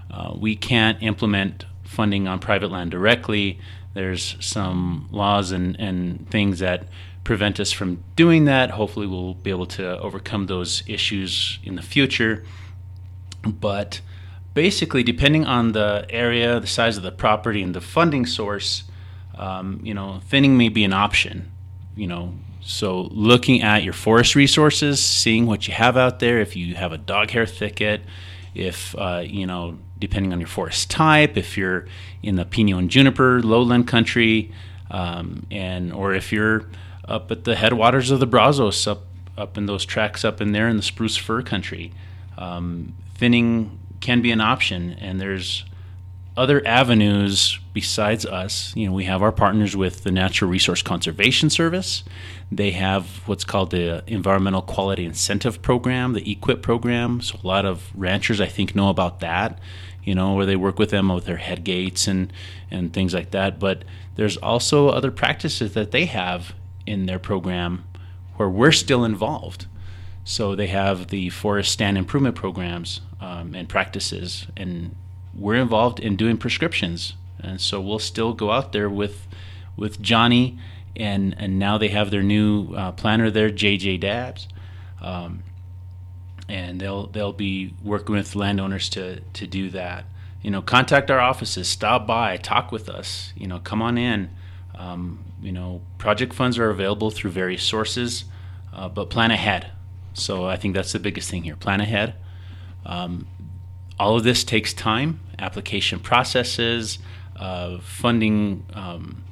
Uh, 0.10 0.34
we 0.38 0.56
can't 0.56 1.02
implement 1.02 1.66
funding 1.84 2.28
on 2.28 2.40
private 2.40 2.72
land 2.72 2.92
directly. 2.92 3.60
There's 3.94 4.38
some 4.40 5.10
laws 5.12 5.52
and, 5.52 5.80
and 5.80 6.30
things 6.30 6.60
that 6.60 6.88
prevent 7.24 7.60
us 7.60 7.72
from 7.72 8.04
doing 8.16 8.46
that. 8.46 8.72
Hopefully, 8.72 9.08
we'll 9.08 9.34
be 9.34 9.50
able 9.50 9.66
to 9.66 10.00
overcome 10.00 10.48
those 10.48 10.84
issues 10.88 11.60
in 11.64 11.76
the 11.76 11.82
future. 11.82 12.44
But 13.46 14.02
basically, 14.54 15.04
depending 15.04 15.46
on 15.46 15.72
the 15.72 16.06
area, 16.10 16.60
the 16.60 16.68
size 16.68 16.98
of 16.98 17.04
the 17.04 17.12
property, 17.12 17.62
and 17.62 17.74
the 17.74 17.82
funding 17.82 18.26
source, 18.26 18.84
um, 19.36 19.80
you 19.84 19.94
know, 19.94 20.22
thinning 20.28 20.58
may 20.58 20.70
be 20.70 20.84
an 20.84 20.94
option. 20.94 21.52
You 21.96 22.08
know, 22.08 22.34
so 22.62 23.02
looking 23.12 23.62
at 23.62 23.84
your 23.84 23.94
forest 23.94 24.36
resources, 24.36 25.04
seeing 25.04 25.46
what 25.46 25.68
you 25.68 25.74
have 25.74 25.98
out 25.98 26.20
there, 26.20 26.40
if 26.40 26.56
you 26.56 26.76
have 26.76 26.92
a 26.92 26.98
dog 26.98 27.32
hair 27.32 27.46
thicket, 27.46 28.02
if 28.56 28.96
uh, 28.98 29.24
you 29.26 29.46
know, 29.46 29.78
depending 30.00 30.34
on 30.34 30.40
your 30.40 30.48
forest 30.48 30.90
type, 30.90 31.38
if 31.38 31.58
you're 31.58 31.88
in 32.22 32.36
the 32.36 32.46
pinyon 32.46 32.80
and 32.80 32.90
juniper 32.90 33.42
lowland 33.42 33.88
country, 33.88 34.52
um, 34.92 35.46
and 35.52 35.92
or 35.92 36.14
if 36.14 36.32
you're 36.32 36.66
up 37.06 37.32
at 37.32 37.44
the 37.44 37.56
headwaters 37.56 38.12
of 38.12 38.20
the 38.20 38.28
Brazos, 38.28 38.88
up 38.88 39.06
up 39.38 39.58
in 39.58 39.66
those 39.66 39.84
tracks 39.84 40.24
up 40.24 40.40
in 40.42 40.52
there 40.52 40.68
in 40.68 40.78
the 40.78 40.84
spruce 40.84 41.18
fir 41.18 41.42
country, 41.42 41.92
um, 42.38 42.94
thinning 43.16 43.80
can 44.04 44.22
be 44.22 44.32
an 44.32 44.42
option, 44.42 44.92
and 45.00 45.20
there's 45.20 45.64
other 46.36 46.66
avenues 46.68 47.60
besides 47.74 48.26
us. 48.26 48.76
You 48.76 48.88
know, 48.88 48.94
we 48.94 49.06
have 49.06 49.22
our 49.22 49.32
partners 49.32 49.76
with 49.78 50.04
the 50.04 50.12
Natural 50.12 50.52
Resource 50.52 50.82
Conservation 50.82 51.50
Service. 51.50 52.04
They 52.52 52.72
have 52.72 53.22
what's 53.28 53.46
called 53.46 53.72
the 53.72 54.04
Environmental 54.06 54.62
Quality 54.62 55.06
Incentive 55.06 55.62
Program, 55.62 56.14
the 56.14 56.36
EQIP 56.36 56.62
program. 56.62 57.22
So 57.22 57.40
a 57.42 57.48
lot 57.48 57.66
of 57.66 57.92
ranchers, 57.96 58.42
I 58.42 58.48
think, 58.48 58.76
know 58.76 58.90
about 58.90 59.22
that. 59.22 59.60
You 60.04 60.16
know, 60.16 60.34
where 60.34 60.46
they 60.46 60.58
work 60.58 60.80
with 60.80 60.90
them 60.90 61.08
with 61.08 61.26
their 61.26 61.38
head 61.38 61.64
gates 61.64 62.08
and 62.08 62.34
and 62.70 62.92
things 62.92 63.14
like 63.14 63.32
that. 63.32 63.58
But 63.58 63.86
there's 64.16 64.36
also 64.36 64.90
other 64.90 65.12
practices 65.12 65.74
that 65.76 65.92
they 65.92 66.06
have 66.08 66.54
in 66.86 67.06
their 67.06 67.20
program 67.20 67.86
where 68.36 68.50
we're 68.50 68.74
still 68.74 69.06
involved. 69.06 69.68
So 70.26 70.56
they 70.56 70.68
have 70.68 71.08
the 71.08 71.30
forest 71.30 71.72
stand 71.72 71.98
improvement 71.98 72.36
programs 72.36 73.02
um, 73.20 73.56
and 73.56 73.68
practices, 73.68 74.48
and 74.56 74.96
we're 75.34 75.56
involved 75.56 76.00
in 76.00 76.16
doing 76.16 76.38
prescriptions. 76.38 77.16
And 77.40 77.60
so 77.60 77.82
we'll 77.82 78.00
still 78.00 78.34
go 78.34 78.52
out 78.52 78.72
there 78.72 78.90
with 78.90 79.28
with 79.76 80.02
Johnny, 80.02 80.60
and 80.96 81.36
and 81.38 81.60
now 81.60 81.78
they 81.78 81.90
have 81.90 82.10
their 82.10 82.24
new 82.24 82.74
uh, 82.74 82.94
planner 82.94 83.30
there, 83.30 83.50
JJ 83.50 84.00
Dabs, 84.00 84.48
um, 85.02 85.44
and 86.48 86.80
they'll 86.80 87.08
they'll 87.08 87.34
be 87.34 87.74
working 87.84 88.16
with 88.16 88.36
landowners 88.36 88.88
to 88.90 89.20
to 89.20 89.46
do 89.46 89.70
that. 89.72 90.06
You 90.42 90.52
know, 90.52 90.62
contact 90.62 91.12
our 91.12 91.20
offices, 91.20 91.68
stop 91.68 92.08
by, 92.08 92.38
talk 92.38 92.72
with 92.72 92.90
us. 92.90 93.34
You 93.36 93.48
know, 93.48 93.60
come 93.60 93.82
on 93.82 93.98
in. 93.98 94.30
Um, 94.76 95.24
you 95.42 95.52
know, 95.52 95.82
project 95.98 96.34
funds 96.34 96.58
are 96.58 96.70
available 96.70 97.12
through 97.12 97.32
various 97.32 97.64
sources, 97.64 98.24
uh, 98.74 98.88
but 98.88 99.10
plan 99.10 99.32
ahead. 99.32 99.72
So 100.14 100.46
I 100.46 100.56
think 100.56 100.76
that's 100.76 100.92
the 100.92 101.00
biggest 101.00 101.30
thing 101.30 101.44
here. 101.44 101.56
Plan 101.56 101.82
ahead. 101.82 102.16
Um, 102.86 103.28
all 104.00 104.16
of 104.18 104.24
this 104.24 104.44
takes 104.44 104.74
time, 104.74 105.20
application 105.40 106.00
processes, 106.00 107.00
uh, 107.36 107.80
funding 107.80 108.66
um, 108.74 109.24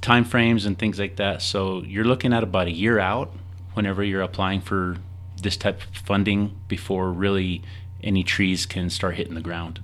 timeframes, 0.00 0.66
and 0.66 0.78
things 0.78 0.98
like 0.98 1.16
that. 1.16 1.42
So 1.42 1.82
you're 1.82 2.04
looking 2.04 2.32
at 2.32 2.42
about 2.42 2.68
a 2.68 2.72
year 2.72 2.98
out 2.98 3.32
whenever 3.74 4.02
you're 4.02 4.22
applying 4.22 4.60
for 4.60 4.96
this 5.40 5.56
type 5.56 5.82
of 5.82 5.96
funding 5.96 6.56
before 6.68 7.12
really 7.12 7.62
any 8.02 8.22
trees 8.22 8.66
can 8.66 8.90
start 8.90 9.16
hitting 9.16 9.34
the 9.34 9.40
ground. 9.40 9.80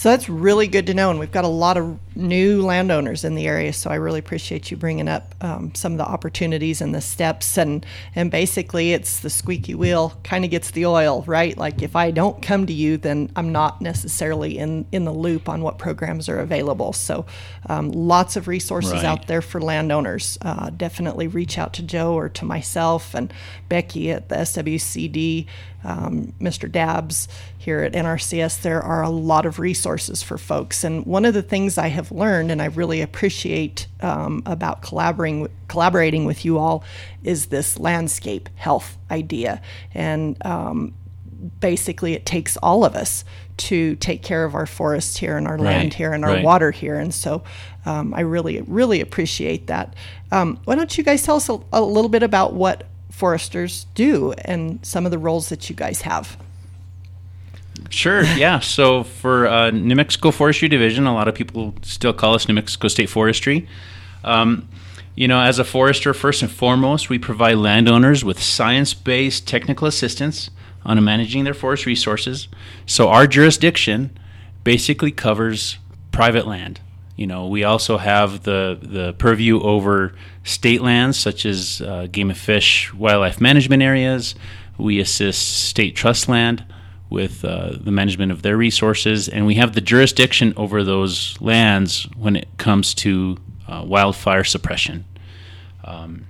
So 0.00 0.08
that's 0.08 0.30
really 0.30 0.66
good 0.66 0.86
to 0.86 0.94
know. 0.94 1.10
And 1.10 1.20
we've 1.20 1.30
got 1.30 1.44
a 1.44 1.48
lot 1.48 1.76
of 1.76 1.98
new 2.16 2.62
landowners 2.62 3.22
in 3.22 3.34
the 3.34 3.46
area. 3.46 3.70
So 3.74 3.90
I 3.90 3.96
really 3.96 4.18
appreciate 4.18 4.70
you 4.70 4.78
bringing 4.78 5.08
up 5.08 5.34
um, 5.42 5.74
some 5.74 5.92
of 5.92 5.98
the 5.98 6.06
opportunities 6.06 6.80
and 6.80 6.94
the 6.94 7.02
steps. 7.02 7.58
And, 7.58 7.84
and 8.14 8.30
basically, 8.30 8.94
it's 8.94 9.20
the 9.20 9.28
squeaky 9.28 9.74
wheel 9.74 10.18
kind 10.24 10.46
of 10.46 10.50
gets 10.50 10.70
the 10.70 10.86
oil, 10.86 11.22
right? 11.26 11.54
Like 11.54 11.82
if 11.82 11.96
I 11.96 12.12
don't 12.12 12.40
come 12.40 12.64
to 12.64 12.72
you, 12.72 12.96
then 12.96 13.30
I'm 13.36 13.52
not 13.52 13.82
necessarily 13.82 14.56
in, 14.56 14.86
in 14.90 15.04
the 15.04 15.12
loop 15.12 15.50
on 15.50 15.60
what 15.60 15.76
programs 15.76 16.30
are 16.30 16.38
available. 16.38 16.94
So 16.94 17.26
um, 17.68 17.90
lots 17.90 18.36
of 18.36 18.48
resources 18.48 18.94
right. 18.94 19.04
out 19.04 19.26
there 19.26 19.42
for 19.42 19.60
landowners. 19.60 20.38
Uh, 20.40 20.70
definitely 20.70 21.28
reach 21.28 21.58
out 21.58 21.74
to 21.74 21.82
Joe 21.82 22.14
or 22.14 22.30
to 22.30 22.46
myself 22.46 23.14
and 23.14 23.30
Becky 23.68 24.10
at 24.10 24.30
the 24.30 24.36
SWCD 24.36 25.46
um, 25.84 26.32
Mr. 26.40 26.70
Dabbs 26.70 27.28
here 27.60 27.80
at 27.80 27.92
NRCS, 27.92 28.62
there 28.62 28.80
are 28.80 29.02
a 29.02 29.10
lot 29.10 29.44
of 29.44 29.58
resources 29.58 30.22
for 30.22 30.38
folks. 30.38 30.82
And 30.82 31.04
one 31.04 31.26
of 31.26 31.34
the 31.34 31.42
things 31.42 31.76
I 31.76 31.88
have 31.88 32.10
learned, 32.10 32.50
and 32.50 32.62
I 32.62 32.64
really 32.64 33.02
appreciate 33.02 33.86
um, 34.00 34.42
about 34.46 34.80
collaborating 34.80 35.46
collaborating 35.68 36.24
with 36.24 36.42
you 36.42 36.56
all, 36.56 36.82
is 37.22 37.46
this 37.46 37.78
landscape 37.78 38.48
health 38.54 38.96
idea. 39.10 39.60
And 39.92 40.38
um, 40.46 40.94
basically, 41.60 42.14
it 42.14 42.24
takes 42.24 42.56
all 42.56 42.82
of 42.82 42.96
us 42.96 43.26
to 43.58 43.94
take 43.96 44.22
care 44.22 44.46
of 44.46 44.54
our 44.54 44.64
forests 44.64 45.18
here 45.18 45.36
and 45.36 45.46
our 45.46 45.58
right. 45.58 45.64
land 45.64 45.92
here 45.92 46.14
and 46.14 46.24
our 46.24 46.36
right. 46.36 46.44
water 46.44 46.70
here. 46.70 46.98
And 46.98 47.12
so, 47.12 47.42
um, 47.84 48.14
I 48.14 48.20
really, 48.20 48.62
really 48.62 49.02
appreciate 49.02 49.66
that. 49.66 49.94
Um, 50.32 50.58
why 50.64 50.76
don't 50.76 50.96
you 50.96 51.04
guys 51.04 51.24
tell 51.24 51.36
us 51.36 51.50
a, 51.50 51.60
a 51.74 51.82
little 51.82 52.08
bit 52.08 52.22
about 52.22 52.54
what 52.54 52.86
foresters 53.10 53.84
do 53.94 54.32
and 54.46 54.78
some 54.82 55.04
of 55.04 55.10
the 55.10 55.18
roles 55.18 55.50
that 55.50 55.68
you 55.68 55.76
guys 55.76 56.00
have. 56.00 56.38
Sure. 57.88 58.22
Yeah. 58.22 58.60
So 58.60 59.04
for 59.04 59.46
uh, 59.48 59.70
New 59.70 59.96
Mexico 59.96 60.30
Forestry 60.30 60.68
Division, 60.68 61.06
a 61.06 61.14
lot 61.14 61.28
of 61.28 61.34
people 61.34 61.74
still 61.82 62.12
call 62.12 62.34
us 62.34 62.46
New 62.46 62.54
Mexico 62.54 62.88
State 62.88 63.08
Forestry. 63.08 63.68
Um, 64.22 64.68
you 65.16 65.26
know, 65.26 65.40
as 65.40 65.58
a 65.58 65.64
forester, 65.64 66.14
first 66.14 66.42
and 66.42 66.50
foremost, 66.50 67.10
we 67.10 67.18
provide 67.18 67.56
landowners 67.56 68.24
with 68.24 68.40
science-based 68.40 69.46
technical 69.46 69.86
assistance 69.86 70.50
on 70.84 71.02
managing 71.04 71.44
their 71.44 71.54
forest 71.54 71.84
resources. 71.84 72.48
So 72.86 73.08
our 73.08 73.26
jurisdiction 73.26 74.16
basically 74.64 75.10
covers 75.10 75.78
private 76.12 76.46
land. 76.46 76.80
You 77.16 77.26
know, 77.26 77.48
we 77.48 77.64
also 77.64 77.98
have 77.98 78.44
the 78.44 78.78
the 78.80 79.12
purview 79.14 79.60
over 79.60 80.14
state 80.42 80.80
lands 80.80 81.18
such 81.18 81.44
as 81.44 81.82
uh, 81.82 82.06
game 82.10 82.30
and 82.30 82.38
fish 82.38 82.94
wildlife 82.94 83.40
management 83.40 83.82
areas. 83.82 84.34
We 84.78 85.00
assist 85.00 85.66
state 85.66 85.94
trust 85.94 86.28
land 86.28 86.64
with 87.10 87.44
uh, 87.44 87.72
the 87.80 87.90
management 87.90 88.30
of 88.30 88.42
their 88.42 88.56
resources, 88.56 89.28
and 89.28 89.44
we 89.44 89.56
have 89.56 89.74
the 89.74 89.80
jurisdiction 89.80 90.54
over 90.56 90.84
those 90.84 91.36
lands 91.40 92.04
when 92.16 92.36
it 92.36 92.48
comes 92.56 92.94
to 92.94 93.36
uh, 93.68 93.84
wildfire 93.84 94.44
suppression. 94.44 95.04
Um, 95.84 96.26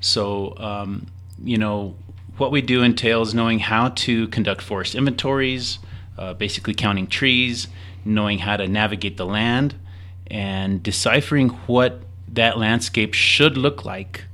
so, 0.00 0.54
um, 0.56 1.06
you 1.42 1.58
know, 1.58 1.94
what 2.38 2.50
we 2.50 2.62
do 2.62 2.82
entails 2.82 3.34
knowing 3.34 3.58
how 3.58 3.90
to 3.90 4.28
conduct 4.28 4.62
forest 4.62 4.94
inventories, 4.94 5.78
uh, 6.18 6.34
basically 6.34 6.74
counting 6.74 7.06
trees, 7.06 7.68
knowing 8.04 8.38
how 8.38 8.56
to 8.56 8.66
navigate 8.66 9.16
the 9.16 9.26
land 9.26 9.74
and 10.28 10.82
deciphering 10.82 11.50
what 11.66 12.00
that 12.28 12.58
landscape 12.58 13.14
should 13.14 13.56
look 13.56 13.84
like, 13.84 14.24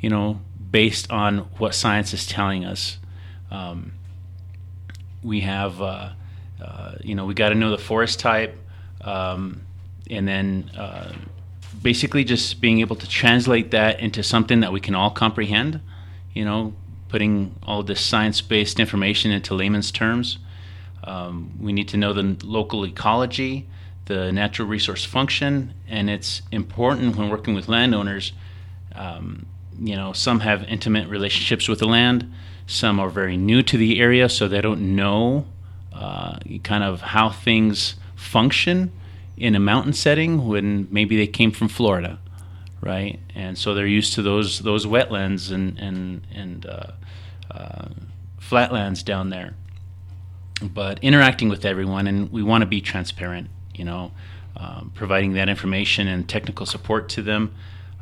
you 0.00 0.08
know, 0.08 0.40
based 0.70 1.10
on 1.10 1.38
what 1.58 1.74
science 1.74 2.12
is 2.12 2.26
telling 2.26 2.64
us. 2.64 2.98
Um, 3.50 3.92
we 5.26 5.40
have, 5.40 5.82
uh, 5.82 6.10
uh, 6.62 6.92
you 7.02 7.14
know, 7.14 7.26
we 7.26 7.34
got 7.34 7.48
to 7.48 7.54
know 7.54 7.70
the 7.70 7.78
forest 7.78 8.20
type, 8.20 8.56
um, 9.02 9.62
and 10.08 10.26
then 10.26 10.70
uh, 10.78 11.12
basically 11.82 12.22
just 12.22 12.60
being 12.60 12.80
able 12.80 12.96
to 12.96 13.08
translate 13.08 13.72
that 13.72 13.98
into 14.00 14.22
something 14.22 14.60
that 14.60 14.72
we 14.72 14.80
can 14.80 14.94
all 14.94 15.10
comprehend, 15.10 15.80
you 16.32 16.44
know, 16.44 16.72
putting 17.08 17.54
all 17.64 17.82
this 17.82 18.00
science 18.00 18.40
based 18.40 18.78
information 18.78 19.32
into 19.32 19.54
layman's 19.54 19.90
terms. 19.90 20.38
Um, 21.04 21.52
we 21.60 21.72
need 21.72 21.88
to 21.88 21.96
know 21.96 22.12
the 22.12 22.36
local 22.44 22.84
ecology, 22.84 23.66
the 24.06 24.32
natural 24.32 24.68
resource 24.68 25.04
function, 25.04 25.74
and 25.88 26.08
it's 26.08 26.42
important 26.52 27.16
when 27.16 27.28
working 27.30 27.54
with 27.54 27.68
landowners. 27.68 28.32
Um, 28.94 29.46
you 29.78 29.96
know, 29.96 30.12
some 30.12 30.40
have 30.40 30.62
intimate 30.64 31.08
relationships 31.08 31.68
with 31.68 31.80
the 31.80 31.86
land, 31.86 32.32
some 32.66 33.00
are 33.00 33.08
very 33.08 33.36
new 33.36 33.62
to 33.62 33.76
the 33.76 34.00
area, 34.00 34.28
so 34.28 34.48
they 34.48 34.60
don't 34.60 34.96
know 34.96 35.46
uh, 35.92 36.38
kind 36.62 36.84
of 36.84 37.00
how 37.00 37.30
things 37.30 37.96
function 38.14 38.92
in 39.36 39.54
a 39.54 39.60
mountain 39.60 39.92
setting 39.92 40.46
when 40.46 40.88
maybe 40.90 41.16
they 41.16 41.26
came 41.26 41.50
from 41.50 41.68
Florida, 41.68 42.18
right? 42.80 43.20
And 43.34 43.56
so 43.56 43.74
they're 43.74 43.86
used 43.86 44.14
to 44.14 44.22
those 44.22 44.60
those 44.60 44.86
wetlands 44.86 45.52
and 45.52 45.78
and 45.78 46.26
and 46.34 46.66
uh, 46.66 46.92
uh, 47.50 47.88
flatlands 48.38 49.02
down 49.02 49.30
there 49.30 49.54
but 50.62 50.98
interacting 51.02 51.48
with 51.48 51.64
everyone, 51.64 52.06
and 52.06 52.30
we 52.32 52.42
want 52.42 52.62
to 52.62 52.66
be 52.66 52.80
transparent, 52.80 53.50
you 53.74 53.84
know, 53.84 54.12
um, 54.56 54.90
providing 54.94 55.34
that 55.34 55.48
information 55.48 56.08
and 56.08 56.28
technical 56.28 56.64
support 56.64 57.08
to 57.10 57.22
them. 57.22 57.54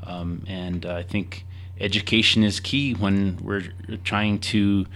Um, 0.04 0.44
and 0.46 0.86
I 0.86 1.02
think 1.02 1.44
education 1.80 2.42
is 2.44 2.60
key 2.60 2.94
when 2.94 3.38
we're 3.42 3.72
trying 4.04 4.38
to 4.38 4.86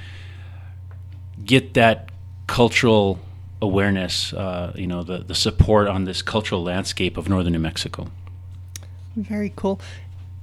get 1.45 1.75
that 1.75 2.11
cultural 2.47 3.21
awareness, 3.61 4.33
uh, 4.33 4.73
you 4.77 4.87
know, 4.87 5.03
the, 5.03 5.19
the 5.19 5.35
support 5.35 5.89
on 5.89 6.05
this 6.05 6.23
cultural 6.23 6.63
landscape 6.63 7.17
of 7.17 7.29
northern 7.29 7.53
New 7.53 7.59
Mexico. 7.59 8.09
Very 9.17 9.53
cool. 9.57 9.81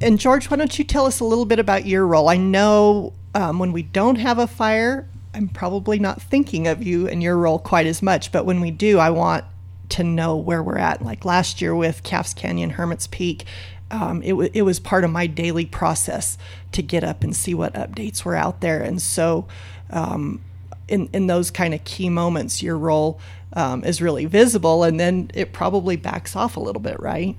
And 0.02 0.20
George, 0.20 0.50
why 0.50 0.58
don't 0.58 0.78
you 0.78 0.84
tell 0.84 1.06
us 1.06 1.20
a 1.20 1.26
little 1.26 1.46
bit 1.46 1.60
about 1.60 1.86
your 1.86 2.06
role? 2.06 2.28
I 2.28 2.38
know 2.38 3.14
um, 3.34 3.60
when 3.60 3.72
we 3.72 3.84
don't 3.84 4.18
have 4.18 4.40
a 4.40 4.48
fire, 4.48 5.08
I'm 5.34 5.48
probably 5.48 6.00
not 6.00 6.22
thinking 6.22 6.68
of 6.68 6.84
you 6.84 7.08
and 7.08 7.24
your 7.24 7.38
role 7.38 7.60
quite 7.60 7.86
as 7.86 8.02
much, 8.02 8.32
but 8.32 8.46
when 8.46 8.60
we 8.60 8.72
do, 8.72 9.00
I 9.00 9.10
want 9.10 9.46
to 9.90 10.04
know 10.04 10.36
where 10.36 10.62
we're 10.64 10.78
at. 10.78 11.02
Like 11.02 11.26
last 11.26 11.62
year 11.62 11.76
with 11.76 12.04
Calf's 12.04 12.34
Canyon, 12.34 12.72
Hermit's 12.72 13.08
Peak, 13.08 13.46
um, 13.92 14.22
it, 14.24 14.30
w- 14.30 14.50
it 14.54 14.64
was 14.64 14.80
part 14.80 15.04
of 15.04 15.12
my 15.12 15.28
daily 15.28 15.66
process 15.66 16.38
to 16.72 16.82
get 16.82 17.04
up 17.04 17.24
and 17.24 17.36
see 17.36 17.54
what 17.54 17.74
updates 17.74 18.26
were 18.26 18.36
out 18.36 18.62
there. 18.62 18.82
And 18.82 19.02
so, 19.02 19.48
um, 19.90 20.42
in, 20.88 21.10
in 21.14 21.28
those 21.28 21.52
kind 21.52 21.74
of 21.74 21.84
key 21.84 22.10
moments, 22.10 22.62
your 22.62 22.78
role 22.78 23.20
um, 23.54 23.84
is 23.84 24.02
really 24.02 24.26
visible, 24.26 24.84
and 24.84 25.00
then 25.00 25.32
it 25.34 25.54
probably 25.54 25.96
backs 25.96 26.36
off 26.36 26.58
a 26.58 26.60
little 26.60 26.82
bit, 26.82 27.00
right? 27.00 27.36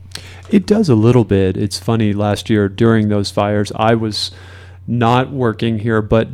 It 0.50 0.66
does 0.66 0.88
a 0.88 0.94
little 0.94 1.24
bit. 1.24 1.56
It's 1.56 1.78
funny, 1.78 2.12
last 2.12 2.48
year 2.48 2.68
during 2.68 3.08
those 3.08 3.30
fires, 3.30 3.70
I 3.76 3.94
was 3.94 4.30
not 4.88 5.30
working 5.30 5.80
here, 5.80 6.00
but 6.00 6.28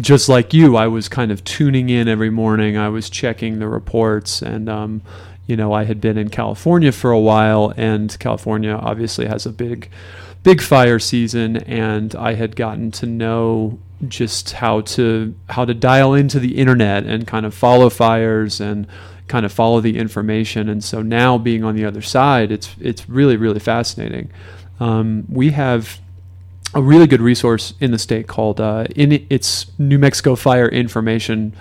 just 0.00 0.28
like 0.28 0.54
you, 0.54 0.76
I 0.76 0.86
was 0.86 1.08
kind 1.08 1.32
of 1.32 1.42
tuning 1.42 1.88
in 1.88 2.06
every 2.06 2.30
morning. 2.30 2.76
I 2.76 2.88
was 2.88 3.10
checking 3.10 3.58
the 3.58 3.68
reports, 3.68 4.42
and 4.42 4.68
um, 4.68 5.02
you 5.46 5.56
know, 5.56 5.72
I 5.72 5.84
had 5.84 6.00
been 6.00 6.18
in 6.18 6.28
California 6.28 6.92
for 6.92 7.10
a 7.10 7.20
while, 7.20 7.72
and 7.76 8.16
California 8.18 8.72
obviously 8.72 9.26
has 9.26 9.46
a 9.46 9.52
big, 9.52 9.90
big 10.42 10.60
fire 10.60 10.98
season, 10.98 11.56
and 11.58 12.14
I 12.14 12.34
had 12.34 12.56
gotten 12.56 12.90
to 12.92 13.06
know 13.06 13.78
just 14.08 14.52
how 14.52 14.82
to 14.82 15.34
how 15.48 15.64
to 15.64 15.72
dial 15.72 16.12
into 16.14 16.38
the 16.38 16.58
internet 16.58 17.04
and 17.04 17.26
kind 17.26 17.46
of 17.46 17.54
follow 17.54 17.88
fires 17.88 18.60
and 18.60 18.86
kind 19.28 19.46
of 19.46 19.52
follow 19.52 19.80
the 19.80 19.98
information. 19.98 20.68
And 20.68 20.84
so 20.84 21.00
now 21.02 21.38
being 21.38 21.64
on 21.64 21.74
the 21.74 21.84
other 21.84 22.02
side, 22.02 22.50
it's 22.50 22.74
it's 22.80 23.08
really 23.08 23.36
really 23.36 23.60
fascinating. 23.60 24.30
Um, 24.80 25.24
we 25.28 25.52
have 25.52 26.00
a 26.74 26.82
really 26.82 27.06
good 27.06 27.22
resource 27.22 27.72
in 27.80 27.90
the 27.90 27.98
state 27.98 28.26
called 28.26 28.60
uh, 28.60 28.86
in 28.94 29.26
it's 29.30 29.66
New 29.78 29.98
Mexico 29.98 30.36
Fire 30.36 30.68
Information 30.68 31.54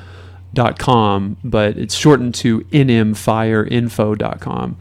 dot 0.55 0.79
com, 0.79 1.37
but 1.43 1.77
it's 1.77 1.93
shortened 1.93 2.33
to 2.35 2.61
nmfireinfo.com. 2.61 4.77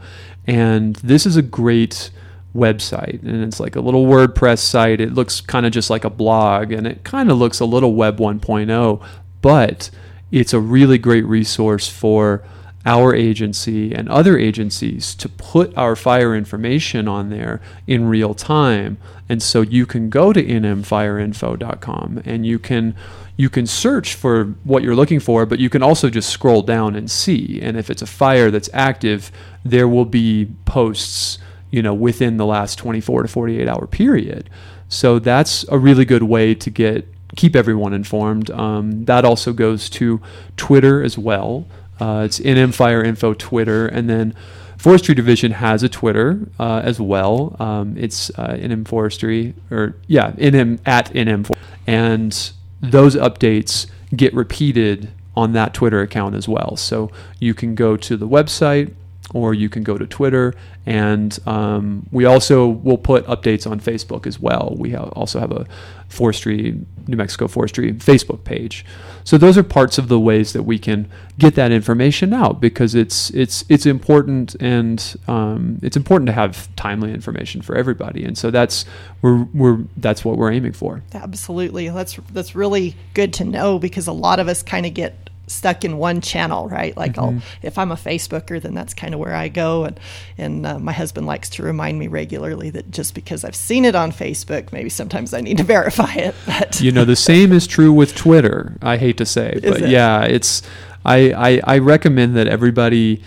And 0.47 0.95
this 0.97 1.25
is 1.25 1.37
a 1.37 1.41
great 1.41 2.11
website. 2.55 3.21
And 3.21 3.43
it's 3.43 3.59
like 3.59 3.75
a 3.75 3.81
little 3.81 4.05
WordPress 4.05 4.59
site. 4.59 5.01
It 5.01 5.13
looks 5.13 5.41
kind 5.41 5.65
of 5.65 5.71
just 5.71 5.89
like 5.89 6.05
a 6.05 6.09
blog 6.09 6.71
and 6.71 6.87
it 6.87 7.03
kind 7.03 7.29
of 7.29 7.37
looks 7.37 7.59
a 7.59 7.65
little 7.65 7.93
Web 7.93 8.17
1.0, 8.17 9.05
but 9.41 9.89
it's 10.31 10.53
a 10.53 10.59
really 10.59 10.97
great 10.97 11.25
resource 11.25 11.87
for 11.87 12.43
our 12.85 13.15
agency 13.15 13.93
and 13.93 14.07
other 14.09 14.37
agencies 14.37 15.15
to 15.15 15.27
put 15.27 15.75
our 15.75 15.95
fire 15.95 16.35
information 16.35 17.07
on 17.07 17.29
there 17.29 17.59
in 17.87 18.07
real 18.07 18.33
time. 18.33 18.97
And 19.27 19.41
so 19.41 19.61
you 19.61 19.85
can 19.85 20.09
go 20.09 20.33
to 20.33 20.43
nmfireinfo.com 20.43 22.21
and 22.25 22.45
you 22.45 22.59
can 22.59 22.95
you 23.37 23.49
can 23.49 23.67
search 23.67 24.13
for 24.13 24.45
what 24.63 24.81
you're 24.81 24.95
looking 24.95 25.19
for, 25.19 25.45
but 25.45 25.59
you 25.59 25.69
can 25.69 25.83
also 25.83 26.09
just 26.09 26.29
scroll 26.29 26.61
down 26.61 26.95
and 26.95 27.11
see. 27.11 27.59
And 27.61 27.75
if 27.75 27.89
it's 27.89 28.01
a 28.01 28.07
fire 28.07 28.49
that's 28.49 28.69
active, 28.71 29.29
there 29.63 29.89
will 29.89 30.05
be 30.05 30.47
posts, 30.63 31.37
you 31.69 31.81
know, 31.81 31.93
within 31.93 32.37
the 32.37 32.45
last 32.45 32.77
24 32.77 33.23
to 33.23 33.27
48 33.27 33.67
hour 33.67 33.87
period. 33.87 34.49
So 34.87 35.19
that's 35.19 35.65
a 35.67 35.77
really 35.77 36.05
good 36.05 36.23
way 36.23 36.55
to 36.55 36.69
get 36.69 37.07
keep 37.35 37.55
everyone 37.55 37.93
informed. 37.93 38.49
Um, 38.51 39.05
that 39.05 39.25
also 39.25 39.51
goes 39.51 39.89
to 39.91 40.21
Twitter 40.55 41.03
as 41.03 41.17
well. 41.17 41.67
Uh, 41.99 42.23
it's 42.25 42.39
NM 42.39 42.73
Fire 42.73 43.03
Info 43.03 43.33
Twitter, 43.33 43.87
and 43.87 44.09
then 44.09 44.35
Forestry 44.77 45.15
Division 45.15 45.51
has 45.51 45.83
a 45.83 45.89
Twitter 45.89 46.47
uh, 46.59 46.81
as 46.83 46.99
well. 46.99 47.55
Um, 47.59 47.97
it's 47.97 48.29
uh, 48.31 48.57
NM 48.59 48.87
Forestry, 48.87 49.53
or 49.71 49.95
yeah, 50.07 50.31
NM 50.33 50.79
at 50.85 51.11
NM, 51.13 51.51
and 51.87 52.51
those 52.81 53.15
updates 53.15 53.87
get 54.15 54.33
repeated 54.33 55.11
on 55.35 55.53
that 55.53 55.73
Twitter 55.73 56.01
account 56.01 56.35
as 56.35 56.47
well. 56.47 56.75
So 56.77 57.11
you 57.39 57.53
can 57.53 57.75
go 57.75 57.97
to 57.97 58.15
the 58.17 58.27
website 58.27 58.93
or 59.35 59.53
you 59.53 59.67
can 59.67 59.83
go 59.83 59.97
to 59.97 60.07
Twitter. 60.07 60.53
And 60.85 61.37
um, 61.45 62.07
we 62.09 62.23
also 62.23 62.67
will 62.67 62.97
put 62.97 63.25
updates 63.25 63.69
on 63.69 63.81
Facebook 63.81 64.25
as 64.25 64.39
well. 64.39 64.73
We 64.77 64.95
also 64.95 65.41
have 65.41 65.51
a 65.51 65.67
forestry, 66.07 66.79
New 67.05 67.17
Mexico 67.17 67.49
Forestry 67.49 67.91
Facebook 67.91 68.45
page. 68.45 68.85
So 69.25 69.37
those 69.37 69.57
are 69.57 69.63
parts 69.63 69.97
of 69.97 70.07
the 70.07 70.21
ways 70.21 70.53
that 70.53 70.63
we 70.63 70.79
can 70.79 71.11
get 71.37 71.55
that 71.55 71.73
information 71.73 72.31
out 72.31 72.61
because 72.61 72.95
it's 72.95 73.29
it's 73.31 73.65
it's 73.67 73.85
important 73.85 74.55
and 74.61 75.17
um, 75.27 75.79
it's 75.81 75.97
important 75.97 76.27
to 76.27 76.33
have 76.33 76.73
timely 76.77 77.13
information 77.13 77.61
for 77.61 77.75
everybody. 77.75 78.23
And 78.23 78.37
so 78.37 78.51
that's 78.51 78.85
we're, 79.21 79.43
we're 79.53 79.79
that's 79.97 80.23
what 80.23 80.37
we're 80.37 80.51
aiming 80.51 80.73
for. 80.73 81.03
Absolutely, 81.13 81.89
that's 81.89 82.15
that's 82.31 82.55
really 82.55 82.95
good 83.13 83.33
to 83.33 83.43
know 83.43 83.79
because 83.79 84.07
a 84.07 84.13
lot 84.13 84.39
of 84.39 84.47
us 84.47 84.63
kind 84.63 84.85
of 84.85 84.93
get 84.93 85.24
stuck 85.47 85.83
in 85.83 85.97
one 85.97 86.21
channel, 86.21 86.67
right? 86.67 86.95
Like, 86.95 87.13
mm-hmm. 87.13 87.37
I'll, 87.37 87.41
if 87.61 87.77
I'm 87.77 87.91
a 87.91 87.95
Facebooker, 87.95 88.61
then 88.61 88.73
that's 88.73 88.93
kind 88.93 89.13
of 89.13 89.19
where 89.19 89.35
I 89.35 89.47
go. 89.47 89.85
And 89.85 89.99
and 90.37 90.65
uh, 90.65 90.79
my 90.79 90.91
husband 90.91 91.27
likes 91.27 91.49
to 91.51 91.63
remind 91.63 91.99
me 91.99 92.07
regularly 92.07 92.69
that 92.71 92.91
just 92.91 93.13
because 93.13 93.43
I've 93.43 93.55
seen 93.55 93.85
it 93.85 93.95
on 93.95 94.11
Facebook, 94.11 94.71
maybe 94.71 94.89
sometimes 94.89 95.33
I 95.33 95.41
need 95.41 95.57
to 95.57 95.63
verify 95.75 96.13
it. 96.13 96.35
But 96.45 96.81
you 96.81 96.91
know, 96.91 97.05
the 97.05 97.15
same 97.15 97.51
is 97.51 97.67
true 97.67 97.93
with 97.93 98.15
Twitter. 98.15 98.77
I 98.81 98.97
hate 98.97 99.17
to 99.17 99.25
say, 99.25 99.59
but 99.63 99.81
it? 99.81 99.89
yeah, 99.89 100.23
it's. 100.23 100.61
I, 101.07 101.33
I 101.33 101.75
I 101.75 101.77
recommend 101.77 102.35
that 102.35 102.47
everybody 102.47 103.21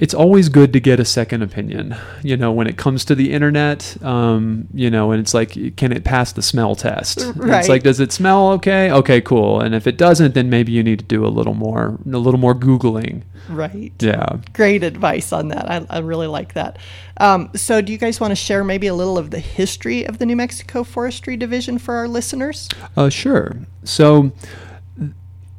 it's 0.00 0.14
always 0.14 0.48
good 0.48 0.72
to 0.72 0.80
get 0.80 1.00
a 1.00 1.04
second 1.04 1.42
opinion, 1.42 1.96
you 2.22 2.36
know, 2.36 2.50
when 2.50 2.66
it 2.66 2.76
comes 2.76 3.04
to 3.06 3.14
the 3.14 3.32
internet, 3.32 3.96
um, 4.02 4.66
you 4.72 4.90
know, 4.90 5.12
and 5.12 5.20
it's 5.20 5.34
like, 5.34 5.76
can 5.76 5.92
it 5.92 6.04
pass 6.04 6.32
the 6.32 6.42
smell 6.42 6.74
test? 6.74 7.20
Right. 7.34 7.60
It's 7.60 7.68
like, 7.68 7.82
does 7.82 8.00
it 8.00 8.12
smell 8.12 8.52
okay? 8.52 8.90
Okay, 8.90 9.20
cool. 9.20 9.60
And 9.60 9.74
if 9.74 9.86
it 9.86 9.96
doesn't, 9.96 10.34
then 10.34 10.50
maybe 10.50 10.72
you 10.72 10.82
need 10.82 10.98
to 11.00 11.04
do 11.04 11.26
a 11.26 11.28
little 11.28 11.54
more, 11.54 11.98
a 12.06 12.18
little 12.18 12.40
more 12.40 12.54
Googling. 12.54 13.22
Right. 13.48 13.92
Yeah. 14.00 14.38
Great 14.54 14.82
advice 14.82 15.32
on 15.32 15.48
that. 15.48 15.70
I, 15.70 15.86
I 15.90 15.98
really 15.98 16.26
like 16.26 16.54
that. 16.54 16.78
Um, 17.18 17.50
so 17.54 17.80
do 17.80 17.92
you 17.92 17.98
guys 17.98 18.18
want 18.18 18.30
to 18.32 18.36
share 18.36 18.64
maybe 18.64 18.86
a 18.86 18.94
little 18.94 19.18
of 19.18 19.30
the 19.30 19.40
history 19.40 20.04
of 20.04 20.18
the 20.18 20.26
New 20.26 20.36
Mexico 20.36 20.84
Forestry 20.84 21.36
Division 21.36 21.78
for 21.78 21.96
our 21.96 22.08
listeners? 22.08 22.68
Uh, 22.96 23.08
sure. 23.08 23.56
So 23.84 24.32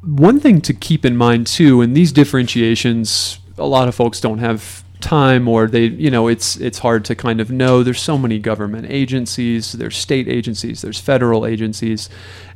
one 0.02 0.40
thing 0.40 0.60
to 0.62 0.74
keep 0.74 1.04
in 1.04 1.16
mind 1.16 1.46
too, 1.46 1.80
and 1.80 1.96
these 1.96 2.12
differentiations 2.12 3.38
a 3.58 3.64
lot 3.64 3.88
of 3.88 3.94
folks 3.94 4.20
don't 4.20 4.38
have 4.38 4.84
time 5.00 5.46
or 5.46 5.68
they 5.68 5.84
you 5.84 6.10
know 6.10 6.26
it's 6.26 6.56
it's 6.56 6.78
hard 6.78 7.04
to 7.06 7.14
kind 7.14 7.40
of 7.40 7.50
know. 7.50 7.82
There's 7.82 8.00
so 8.00 8.18
many 8.18 8.38
government 8.38 8.86
agencies 8.88 9.72
there's 9.72 9.96
state 9.96 10.28
agencies 10.28 10.82
there's 10.82 11.00
federal 11.00 11.46
agencies. 11.46 12.08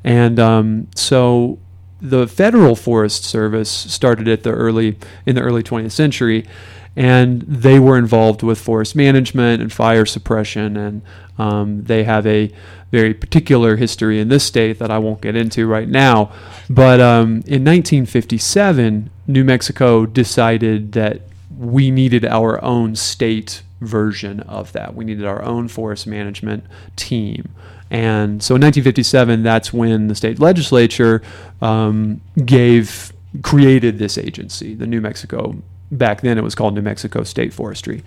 And 0.05 0.39
um, 0.41 0.89
so 0.95 1.59
the 2.01 2.27
federal 2.27 2.75
forest 2.75 3.25
service 3.25 3.71
started 3.71 4.27
at 4.27 4.43
the 4.43 4.51
early 4.51 4.99
in 5.25 5.37
the 5.37 5.43
early 5.43 5.63
20th 5.63 5.93
century 5.93 6.47
and 6.95 7.43
they 7.43 7.79
were 7.79 7.97
involved 7.97 8.43
with 8.43 8.59
forest 8.59 8.95
management 8.95 9.63
and 9.63 9.73
fire 9.73 10.05
suppression 10.05 10.77
and 10.77 11.03
um, 11.39 11.85
they 11.85 12.05
have 12.05 12.27
a 12.27 12.53
very 12.93 13.15
particular 13.15 13.77
history 13.77 14.21
in 14.21 14.29
this 14.29 14.45
state 14.45 14.79
that 14.79 14.91
I 14.91 14.99
won't 14.99 15.23
get 15.23 15.35
into 15.35 15.67
right 15.67 15.89
now. 15.89 16.31
But 16.71 17.01
um, 17.01 17.43
in 17.47 17.65
1957, 17.65 19.11
New 19.27 19.45
Mexico 19.45 20.07
decided 20.07 20.93
that 20.93 21.23
we 21.59 21.91
needed 21.91 22.25
our 22.25 22.63
own 22.63 22.95
state 22.95 23.63
version 23.81 24.41
of 24.41 24.73
that. 24.73 24.95
We 24.95 25.05
needed 25.07 25.25
our 25.25 25.43
own 25.43 25.69
forest 25.69 26.07
management 26.07 26.65
team. 26.95 27.55
And 27.91 28.43
so 28.43 28.55
in 28.55 28.63
1957, 28.63 29.43
that's 29.43 29.73
when 29.73 30.09
the 30.09 30.15
state 30.15 30.39
legislature 30.39 31.23
um, 31.61 32.21
gave 32.45 33.13
created 33.43 33.99
this 33.99 34.19
agency, 34.19 34.75
the 34.75 34.87
New 34.87 35.01
Mexico. 35.01 35.57
Back 35.91 36.21
then, 36.21 36.37
it 36.37 36.45
was 36.45 36.55
called 36.55 36.75
New 36.75 36.83
Mexico 36.83 37.23
State 37.23 37.53
Forestry. 37.53 38.03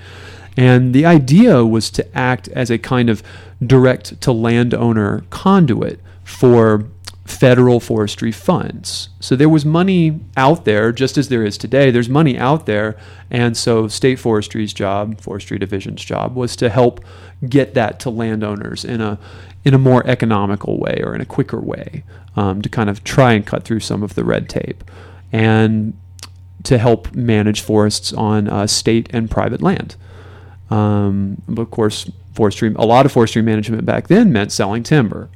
And 0.58 0.94
the 0.94 1.06
idea 1.06 1.66
was 1.66 1.90
to 1.92 2.18
act 2.18 2.48
as 2.50 2.70
a 2.70 2.78
kind 2.78 3.10
of 3.10 3.22
direct 3.66 4.22
to 4.22 4.32
landowner 4.32 5.24
conduit 5.30 6.00
for 6.24 6.86
federal 7.26 7.80
forestry 7.80 8.32
funds. 8.32 9.10
So 9.20 9.36
there 9.36 9.50
was 9.50 9.66
money 9.66 10.20
out 10.38 10.64
there, 10.66 10.92
just 10.92 11.18
as 11.18 11.30
there 11.30 11.44
is 11.44 11.58
today. 11.58 11.90
There's 11.90 12.08
money 12.08 12.38
out 12.38 12.68
there. 12.68 12.98
And 13.32 13.58
so 13.58 13.88
state 13.88 14.20
forestry's 14.20 14.74
job, 14.74 15.20
forestry 15.20 15.58
division's 15.58 16.06
job, 16.06 16.36
was 16.36 16.56
to 16.58 16.70
help 16.70 17.04
get 17.50 17.74
that 17.74 18.00
to 18.02 18.10
landowners 18.10 18.86
in 18.86 19.02
a 19.02 19.20
in 19.66 19.74
a 19.74 19.80
more 19.80 20.06
economical 20.06 20.80
way 20.80 21.02
or 21.04 21.16
in 21.16 21.22
a 21.22 21.26
quicker 21.26 21.60
way 21.60 22.04
um, 22.36 22.62
to 22.62 22.70
kind 22.70 22.88
of 22.88 23.04
try 23.04 23.34
and 23.34 23.48
cut 23.48 23.64
through 23.64 23.80
some 23.80 24.04
of 24.04 24.14
the 24.14 24.24
red 24.24 24.48
tape 24.48 24.84
and 25.32 25.98
to 26.62 26.78
help 26.78 27.16
manage 27.16 27.62
forests 27.62 28.14
on 28.14 28.48
uh, 28.48 28.68
state 28.68 29.10
and 29.12 29.32
private 29.32 29.64
land. 29.64 29.96
Um, 30.70 31.42
of 31.56 31.70
course, 31.72 32.10
forestry, 32.34 32.74
a 32.76 32.86
lot 32.86 33.06
of 33.06 33.12
forestry 33.12 33.42
management 33.42 33.86
back 33.86 34.08
then 34.08 34.32
meant 34.32 34.52
selling 34.52 34.84
timber. 34.84 35.30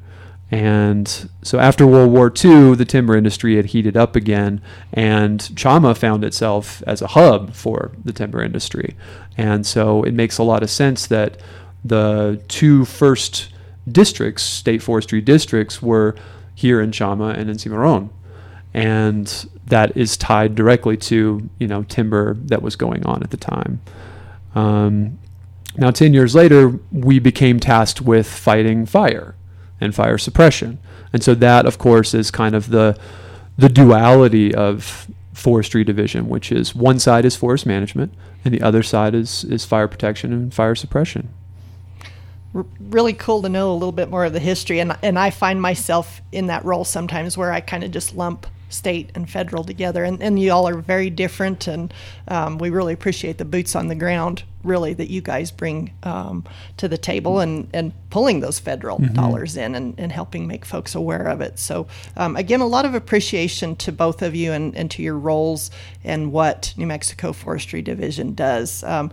And 0.50 1.30
so 1.42 1.60
after 1.60 1.86
World 1.86 2.10
War 2.10 2.26
II, 2.26 2.74
the 2.74 2.84
timber 2.84 3.16
industry 3.16 3.54
had 3.54 3.66
heated 3.66 3.96
up 3.96 4.16
again, 4.16 4.60
and 4.92 5.38
Chama 5.40 5.96
found 5.96 6.24
itself 6.24 6.82
as 6.88 7.00
a 7.00 7.08
hub 7.08 7.54
for 7.54 7.92
the 8.04 8.12
timber 8.12 8.42
industry. 8.42 8.96
And 9.36 9.64
so 9.64 10.02
it 10.02 10.12
makes 10.12 10.38
a 10.38 10.42
lot 10.42 10.64
of 10.64 10.70
sense 10.70 11.06
that 11.06 11.40
the 11.84 12.42
two 12.48 12.84
first 12.84 13.50
districts, 13.90 14.42
state 14.42 14.82
forestry 14.82 15.20
districts, 15.20 15.80
were 15.80 16.16
here 16.54 16.80
in 16.80 16.90
Chama 16.90 17.32
and 17.36 17.48
in 17.48 17.56
Cimarron. 17.56 18.10
And 18.74 19.48
that 19.66 19.96
is 19.96 20.16
tied 20.16 20.56
directly 20.56 20.96
to, 20.96 21.48
you 21.58 21.66
know, 21.68 21.84
timber 21.84 22.34
that 22.34 22.60
was 22.60 22.74
going 22.74 23.06
on 23.06 23.22
at 23.22 23.30
the 23.30 23.36
time. 23.36 23.80
Um, 24.56 25.19
now, 25.76 25.90
10 25.90 26.14
years 26.14 26.34
later, 26.34 26.78
we 26.90 27.18
became 27.18 27.60
tasked 27.60 28.00
with 28.00 28.26
fighting 28.26 28.86
fire 28.86 29.34
and 29.80 29.94
fire 29.94 30.18
suppression. 30.18 30.78
And 31.12 31.22
so 31.22 31.34
that, 31.36 31.66
of 31.66 31.78
course, 31.78 32.12
is 32.12 32.30
kind 32.30 32.54
of 32.54 32.70
the, 32.70 32.98
the 33.56 33.68
duality 33.68 34.54
of 34.54 35.08
forestry 35.32 35.84
division, 35.84 36.28
which 36.28 36.52
is 36.52 36.74
one 36.74 36.98
side 36.98 37.24
is 37.24 37.36
forest 37.36 37.66
management 37.66 38.12
and 38.44 38.52
the 38.52 38.62
other 38.62 38.82
side 38.82 39.14
is, 39.14 39.44
is 39.44 39.64
fire 39.64 39.88
protection 39.88 40.32
and 40.32 40.52
fire 40.52 40.74
suppression. 40.74 41.28
really 42.80 43.12
cool 43.12 43.42
to 43.42 43.48
know 43.48 43.70
a 43.70 43.74
little 43.74 43.92
bit 43.92 44.10
more 44.10 44.24
of 44.24 44.32
the 44.32 44.40
history. 44.40 44.80
And, 44.80 44.96
and 45.02 45.18
I 45.18 45.30
find 45.30 45.62
myself 45.62 46.20
in 46.32 46.46
that 46.46 46.64
role 46.64 46.84
sometimes 46.84 47.38
where 47.38 47.52
I 47.52 47.60
kind 47.60 47.84
of 47.84 47.90
just 47.90 48.14
lump 48.14 48.46
state 48.70 49.10
and 49.14 49.28
federal 49.28 49.64
together. 49.64 50.04
And, 50.04 50.22
and 50.22 50.38
you 50.38 50.52
all 50.52 50.68
are 50.68 50.76
very 50.76 51.10
different, 51.10 51.66
and 51.66 51.92
um, 52.28 52.58
we 52.58 52.70
really 52.70 52.92
appreciate 52.92 53.38
the 53.38 53.44
boots 53.44 53.76
on 53.76 53.88
the 53.88 53.94
ground, 53.94 54.44
really, 54.62 54.94
that 54.94 55.10
you 55.10 55.20
guys 55.20 55.50
bring 55.50 55.92
um, 56.02 56.44
to 56.76 56.88
the 56.88 56.98
table 56.98 57.40
and, 57.40 57.68
and 57.72 57.92
pulling 58.10 58.40
those 58.40 58.58
federal 58.58 58.98
mm-hmm. 58.98 59.14
dollars 59.14 59.56
in 59.56 59.74
and, 59.74 59.94
and 59.98 60.12
helping 60.12 60.46
make 60.46 60.64
folks 60.64 60.94
aware 60.94 61.26
of 61.28 61.40
it. 61.40 61.58
So, 61.58 61.86
um, 62.16 62.36
again, 62.36 62.60
a 62.60 62.66
lot 62.66 62.84
of 62.84 62.94
appreciation 62.94 63.76
to 63.76 63.92
both 63.92 64.22
of 64.22 64.34
you 64.34 64.52
and, 64.52 64.76
and 64.76 64.90
to 64.92 65.02
your 65.02 65.18
roles 65.18 65.70
and 66.04 66.32
what 66.32 66.74
New 66.76 66.86
Mexico 66.86 67.32
Forestry 67.32 67.82
Division 67.82 68.34
does. 68.34 68.84
Um, 68.84 69.10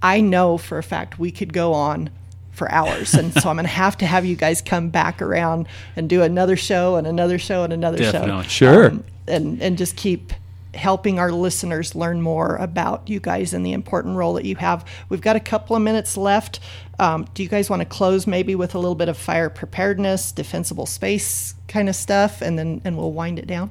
I 0.00 0.20
know 0.20 0.58
for 0.58 0.78
a 0.78 0.82
fact 0.82 1.18
we 1.18 1.30
could 1.30 1.52
go 1.52 1.72
on 1.72 2.10
for 2.58 2.70
hours. 2.70 3.14
And 3.14 3.32
so 3.32 3.48
I'm 3.48 3.56
going 3.56 3.64
to 3.64 3.72
have 3.72 3.96
to 3.98 4.06
have 4.06 4.26
you 4.26 4.36
guys 4.36 4.60
come 4.60 4.90
back 4.90 5.22
around 5.22 5.68
and 5.96 6.08
do 6.10 6.22
another 6.22 6.56
show 6.56 6.96
and 6.96 7.06
another 7.06 7.38
show 7.38 7.64
and 7.64 7.72
another 7.72 7.98
Definitely. 7.98 8.42
show. 8.44 8.48
Sure. 8.48 8.90
Um, 8.90 9.04
and, 9.26 9.62
and 9.62 9.78
just 9.78 9.96
keep 9.96 10.32
helping 10.74 11.18
our 11.18 11.32
listeners 11.32 11.94
learn 11.94 12.20
more 12.20 12.56
about 12.56 13.08
you 13.08 13.20
guys 13.20 13.54
and 13.54 13.64
the 13.64 13.72
important 13.72 14.16
role 14.16 14.34
that 14.34 14.44
you 14.44 14.56
have. 14.56 14.84
We've 15.08 15.20
got 15.20 15.36
a 15.36 15.40
couple 15.40 15.74
of 15.74 15.82
minutes 15.82 16.16
left. 16.16 16.60
Um, 16.98 17.26
do 17.34 17.42
you 17.42 17.48
guys 17.48 17.70
want 17.70 17.80
to 17.80 17.86
close 17.86 18.26
maybe 18.26 18.54
with 18.54 18.74
a 18.74 18.78
little 18.78 18.94
bit 18.94 19.08
of 19.08 19.16
fire 19.16 19.50
preparedness, 19.50 20.32
defensible 20.32 20.86
space 20.86 21.54
kind 21.68 21.88
of 21.88 21.96
stuff, 21.96 22.42
and 22.42 22.58
then 22.58 22.80
and 22.84 22.96
we'll 22.96 23.12
wind 23.12 23.38
it 23.38 23.46
down? 23.46 23.70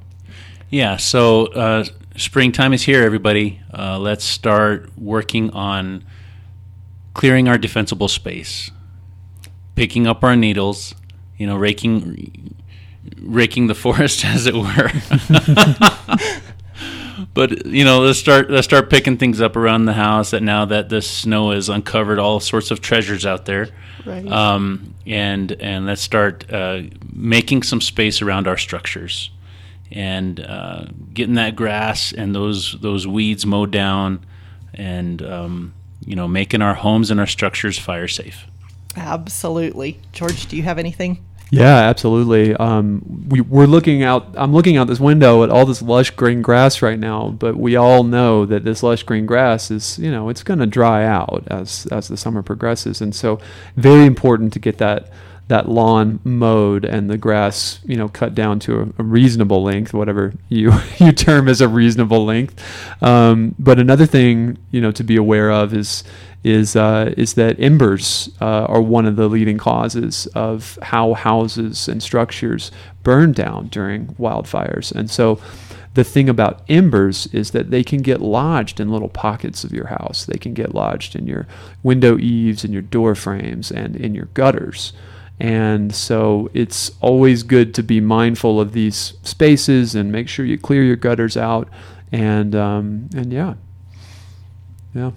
Yeah. 0.70 0.98
So 0.98 1.48
uh, 1.48 1.86
springtime 2.16 2.74
is 2.74 2.84
here, 2.84 3.04
everybody. 3.04 3.62
Uh, 3.74 4.00
let's 4.00 4.26
start 4.26 4.90
working 4.98 5.52
on 5.52 6.04
clearing 7.14 7.48
our 7.48 7.58
defensible 7.58 8.08
space, 8.08 8.72
picking 9.76 10.08
up 10.08 10.24
our 10.24 10.36
needles, 10.36 10.96
you 11.38 11.48
know, 11.48 11.58
raking 11.58 12.56
raking 13.20 13.68
the 13.68 13.76
forest, 13.86 14.26
as 14.26 14.48
it 14.48 14.56
were. 14.56 14.92
but 17.38 17.68
you 17.68 17.86
know, 17.86 18.00
let's 18.00 18.18
start 18.18 18.50
let's 18.50 18.66
start 18.66 18.90
picking 18.90 19.16
things 19.16 19.42
up 19.42 19.56
around 19.56 19.86
the 19.86 19.94
house. 19.94 20.32
That 20.32 20.42
now 20.42 20.66
that 20.66 20.90
the 20.90 21.04
snow 21.04 21.52
has 21.52 21.70
uncovered 21.70 22.18
all 22.18 22.40
sorts 22.40 22.72
of 22.72 22.82
treasures 22.82 23.28
out 23.28 23.46
there, 23.46 23.70
Right. 24.08 24.28
um, 24.28 24.96
and 25.06 25.52
and 25.52 25.86
let's 25.86 26.02
start 26.02 26.52
uh, 26.52 26.82
making 27.14 27.62
some 27.62 27.80
space 27.80 28.24
around 28.24 28.48
our 28.48 28.58
structures, 28.58 29.30
and 29.92 30.40
uh, 30.40 30.86
getting 31.14 31.36
that 31.36 31.56
grass 31.56 32.12
and 32.12 32.34
those 32.34 32.76
those 32.82 33.06
weeds 33.06 33.46
mowed 33.46 33.70
down, 33.70 34.26
and 34.74 35.22
um, 35.22 35.76
you 36.04 36.16
know, 36.16 36.28
making 36.28 36.64
our 36.64 36.74
homes 36.74 37.12
and 37.12 37.20
our 37.20 37.28
structures 37.28 37.78
fire 37.78 38.08
safe. 38.08 38.48
Absolutely. 38.96 40.00
George, 40.12 40.48
do 40.48 40.58
you 40.58 40.64
have 40.64 40.80
anything? 40.80 41.24
Yeah, 41.50 41.78
absolutely. 41.78 42.54
Um, 42.56 43.26
we, 43.30 43.42
we're 43.42 43.68
looking 43.68 44.04
out. 44.04 44.28
I'm 44.36 44.54
looking 44.54 44.76
out 44.76 44.88
this 44.88 45.00
window 45.00 45.44
at 45.44 45.50
all 45.50 45.66
this 45.66 45.82
lush 45.82 46.12
green 46.12 46.42
grass 46.42 46.82
right 46.82 47.00
now, 47.00 47.30
but 47.30 47.56
we 47.56 47.76
all 47.76 48.04
know 48.04 48.46
that 48.46 48.64
this 48.66 48.84
lush 48.84 49.04
green 49.04 49.26
grass 49.26 49.72
is, 49.72 49.98
you 49.98 50.12
know, 50.12 50.30
it's 50.30 50.44
going 50.44 50.60
to 50.60 50.66
dry 50.66 51.06
out 51.06 51.44
as 51.48 51.86
as 51.88 52.10
the 52.10 52.18
summer 52.18 52.44
progresses, 52.44 53.02
and 53.02 53.16
so 53.16 53.40
very 53.78 54.06
important 54.06 54.52
to 54.54 54.60
get 54.60 54.78
that 54.80 55.10
that 55.48 55.70
lawn 55.70 56.20
mowed 56.26 56.84
and 56.84 57.10
the 57.10 57.18
grass, 57.18 57.80
you 57.86 57.96
know, 57.96 58.10
cut 58.10 58.36
down 58.36 58.60
to 58.60 58.82
a, 58.82 59.02
a 59.02 59.04
reasonable 59.04 59.64
length, 59.64 59.94
whatever 59.94 60.34
you 60.50 60.74
you 60.98 61.12
term 61.12 61.48
as 61.48 61.62
a 61.62 61.68
reasonable 61.68 62.26
length. 62.26 62.62
Um, 63.02 63.56
but 63.58 63.80
another 63.80 64.06
thing, 64.06 64.58
you 64.72 64.82
know, 64.82 64.92
to 64.92 65.04
be 65.04 65.16
aware 65.16 65.50
of 65.50 65.74
is 65.74 66.04
is 66.44 66.76
uh, 66.76 67.14
is 67.18 67.34
that 67.34 67.60
embers 67.60 68.30
uh, 68.40 68.66
are 68.66 68.82
one 68.82 69.06
of 69.06 69.16
the 69.16 69.28
leading 69.28 69.58
causes 69.58 70.28
of 70.28 70.78
how 70.82 71.14
houses 71.14 71.88
and 71.88 72.02
structures 72.02 72.72
burn 73.04 73.32
down 73.32 73.68
during 73.68 74.08
wildfires. 74.16 74.92
And 74.92 75.10
so, 75.10 75.40
the 75.96 76.04
thing 76.04 76.30
about 76.30 76.62
embers 76.70 77.28
is 77.28 77.52
that 77.52 77.72
they 77.72 77.84
can 77.84 78.02
get 78.02 78.22
lodged 78.22 78.80
in 78.80 78.92
little 78.92 79.10
pockets 79.10 79.64
of 79.64 79.72
your 79.74 79.88
house. 79.88 80.26
They 80.26 80.38
can 80.38 80.54
get 80.54 80.76
lodged 80.76 81.16
in 81.16 81.26
your 81.26 81.48
window 81.84 82.18
eaves 82.18 82.64
and 82.64 82.72
your 82.72 82.84
door 82.84 83.16
frames 83.16 83.72
and 83.72 83.96
in 83.96 84.14
your 84.14 84.28
gutters. 84.34 84.94
And 85.40 85.94
so 85.94 86.50
it's 86.54 86.92
always 87.02 87.44
good 87.44 87.74
to 87.76 87.84
be 87.84 88.00
mindful 88.02 88.60
of 88.60 88.74
these 88.74 89.14
spaces 89.24 89.94
and 89.96 90.12
make 90.12 90.28
sure 90.28 90.46
you 90.46 90.58
clear 90.58 90.84
your 90.84 90.96
gutters 90.96 91.38
out. 91.38 91.68
And 92.12 92.56
um, 92.56 93.10
and 93.16 93.32
yeah, 93.34 93.56
yeah. 94.96 95.12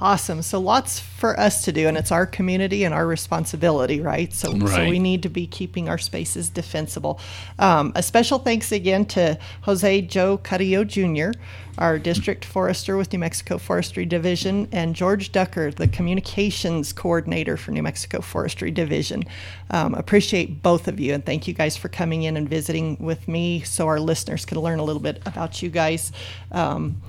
Awesome. 0.00 0.42
So 0.42 0.58
lots 0.58 0.98
for 0.98 1.38
us 1.38 1.64
to 1.66 1.72
do, 1.72 1.86
and 1.86 1.96
it's 1.96 2.10
our 2.10 2.26
community 2.26 2.82
and 2.82 2.92
our 2.92 3.06
responsibility, 3.06 4.00
right? 4.00 4.32
So, 4.32 4.58
so 4.66 4.88
we 4.88 4.98
need 4.98 5.22
to 5.22 5.28
be 5.28 5.46
keeping 5.46 5.88
our 5.88 5.98
spaces 5.98 6.50
defensible. 6.50 7.20
Um, 7.60 7.92
a 7.94 8.02
special 8.02 8.40
thanks 8.40 8.72
again 8.72 9.04
to 9.06 9.38
Jose 9.62 10.02
Joe 10.02 10.38
Carrillo 10.38 10.82
Jr., 10.82 11.30
our 11.78 12.00
district 12.00 12.44
forester 12.44 12.96
with 12.96 13.12
New 13.12 13.20
Mexico 13.20 13.56
Forestry 13.56 14.04
Division, 14.04 14.66
and 14.72 14.96
George 14.96 15.30
Ducker, 15.30 15.70
the 15.70 15.86
communications 15.86 16.92
coordinator 16.92 17.56
for 17.56 17.70
New 17.70 17.82
Mexico 17.84 18.20
Forestry 18.20 18.72
Division. 18.72 19.22
Um, 19.70 19.94
appreciate 19.94 20.60
both 20.60 20.88
of 20.88 20.98
you, 20.98 21.14
and 21.14 21.24
thank 21.24 21.46
you 21.46 21.54
guys 21.54 21.76
for 21.76 21.88
coming 21.88 22.24
in 22.24 22.36
and 22.36 22.48
visiting 22.48 22.96
with 22.98 23.28
me 23.28 23.60
so 23.60 23.86
our 23.86 24.00
listeners 24.00 24.44
can 24.44 24.58
learn 24.58 24.80
a 24.80 24.84
little 24.84 25.02
bit 25.02 25.22
about 25.24 25.62
you 25.62 25.68
guys. 25.68 26.10
Um, 26.50 27.00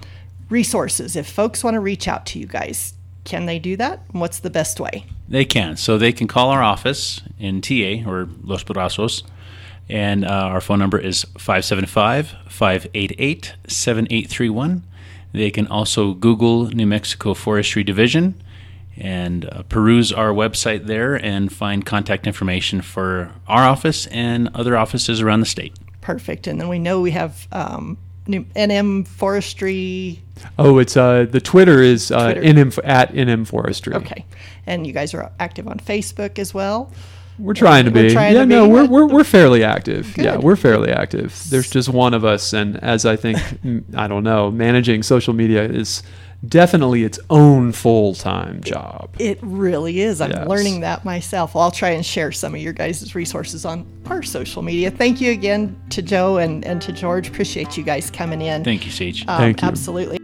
resources. 0.49 1.15
If 1.15 1.29
folks 1.29 1.63
want 1.63 1.75
to 1.75 1.79
reach 1.79 2.08
out 2.08 2.25
to 2.27 2.39
you 2.39 2.45
guys, 2.45 2.93
can 3.23 3.45
they 3.45 3.60
do 3.60 3.75
that? 3.77 4.01
What's 4.12 4.39
the 4.39 4.49
best 4.49 4.79
way? 4.79 5.05
They 5.27 5.45
can. 5.45 5.77
So 5.77 5.97
they 5.97 6.12
can 6.12 6.27
call 6.27 6.49
our 6.49 6.63
office 6.63 7.21
in 7.39 7.62
TA 7.62 8.08
or 8.08 8.27
Los 8.43 8.63
Brazos, 8.63 9.23
and 9.89 10.25
uh, 10.25 10.29
our 10.29 10.62
phone 10.62 10.79
number 10.79 10.99
is 10.99 11.23
575 11.38 12.36
588 12.47 13.55
7831. 13.67 14.84
They 15.34 15.51
can 15.51 15.67
also 15.67 16.13
Google 16.13 16.67
New 16.67 16.88
Mexico 16.88 17.34
Forestry 17.34 17.84
Division 17.84 18.41
and 18.97 19.45
uh, 19.51 19.63
peruse 19.63 20.12
our 20.12 20.29
website 20.29 20.86
there 20.86 21.15
and 21.15 21.51
find 21.51 21.86
contact 21.86 22.25
information 22.25 22.81
for 22.81 23.31
our 23.47 23.63
office 23.63 24.08
and 24.08 24.49
other 24.55 24.77
offices 24.77 25.19
around 25.19 25.41
the 25.41 25.45
state. 25.45 25.73
Perfect. 26.01 26.47
And 26.47 26.62
then 26.62 26.69
we 26.69 26.79
know 26.79 27.01
we 27.01 27.12
have 27.12 27.47
um, 27.51 27.97
NM 28.28 29.08
Forestry. 29.08 30.22
Oh, 30.60 30.80
it's 30.80 30.98
uh 30.98 31.26
the 31.30 31.42
Twitter 31.42 31.82
is 31.82 32.12
uh, 32.12 32.34
Twitter. 32.34 32.42
NM 32.42 32.80
at 32.84 33.14
NM 33.14 33.48
Forestry. 33.48 33.94
Okay. 33.96 34.26
And 34.66 34.86
you 34.86 34.94
guys 34.94 35.14
are 35.14 35.32
active 35.40 35.68
on 35.68 35.80
Facebook 35.80 36.40
as 36.40 36.54
well. 36.54 36.92
We're 37.38 37.54
trying 37.54 37.86
to 37.86 37.92
We're 37.92 38.04
be. 38.08 38.14
trying 38.14 38.34
yeah, 38.34 38.42
to 38.42 38.46
no, 38.46 38.66
be. 38.66 38.72
we're, 38.74 38.86
we're 38.88 39.08
we're 39.08 39.24
fairly 39.26 39.64
active. 39.64 40.18
Yeah, 40.18 40.38
we're 40.38 40.56
fairly 40.56 40.92
active. 40.92 41.38
There's 41.50 41.70
just 41.70 41.90
one 41.90 42.14
of 42.14 42.24
us, 42.24 42.54
and 42.54 42.82
as 42.82 43.06
I 43.06 43.18
think, 43.18 43.38
I 43.96 44.08
don't 44.08 44.24
know, 44.24 44.50
managing 44.52 45.04
social 45.04 45.34
media 45.34 45.64
is 45.64 46.02
definitely 46.47 47.03
its 47.03 47.19
own 47.29 47.71
full 47.71 48.13
time 48.15 48.62
job. 48.62 49.10
It 49.19 49.39
really 49.41 50.01
is. 50.01 50.21
I'm 50.21 50.31
Yes. 50.31 50.47
learning 50.47 50.81
that 50.81 51.05
myself. 51.05 51.55
Well, 51.55 51.63
I'll 51.63 51.71
try 51.71 51.89
and 51.89 52.05
share 52.05 52.31
some 52.31 52.53
of 52.55 52.62
your 52.62 52.73
guys' 52.73 53.13
resources 53.15 53.65
on 53.65 53.86
our 54.08 54.23
social 54.23 54.62
media. 54.62 54.91
Thank 54.91 55.21
you 55.21 55.31
again 55.31 55.75
to 55.91 56.01
Joe 56.01 56.38
and, 56.38 56.65
and 56.65 56.81
to 56.81 56.91
George. 56.91 57.27
Appreciate 57.27 57.77
you 57.77 57.84
guys 57.84 58.10
coming 58.10 58.41
in. 58.41 58.63
Thank 58.63 58.86
you, 58.86 58.91
Sage. 58.91 59.23
Um, 59.27 59.38
Thank 59.38 59.62
you. 59.62 59.67
Absolutely. 59.67 60.19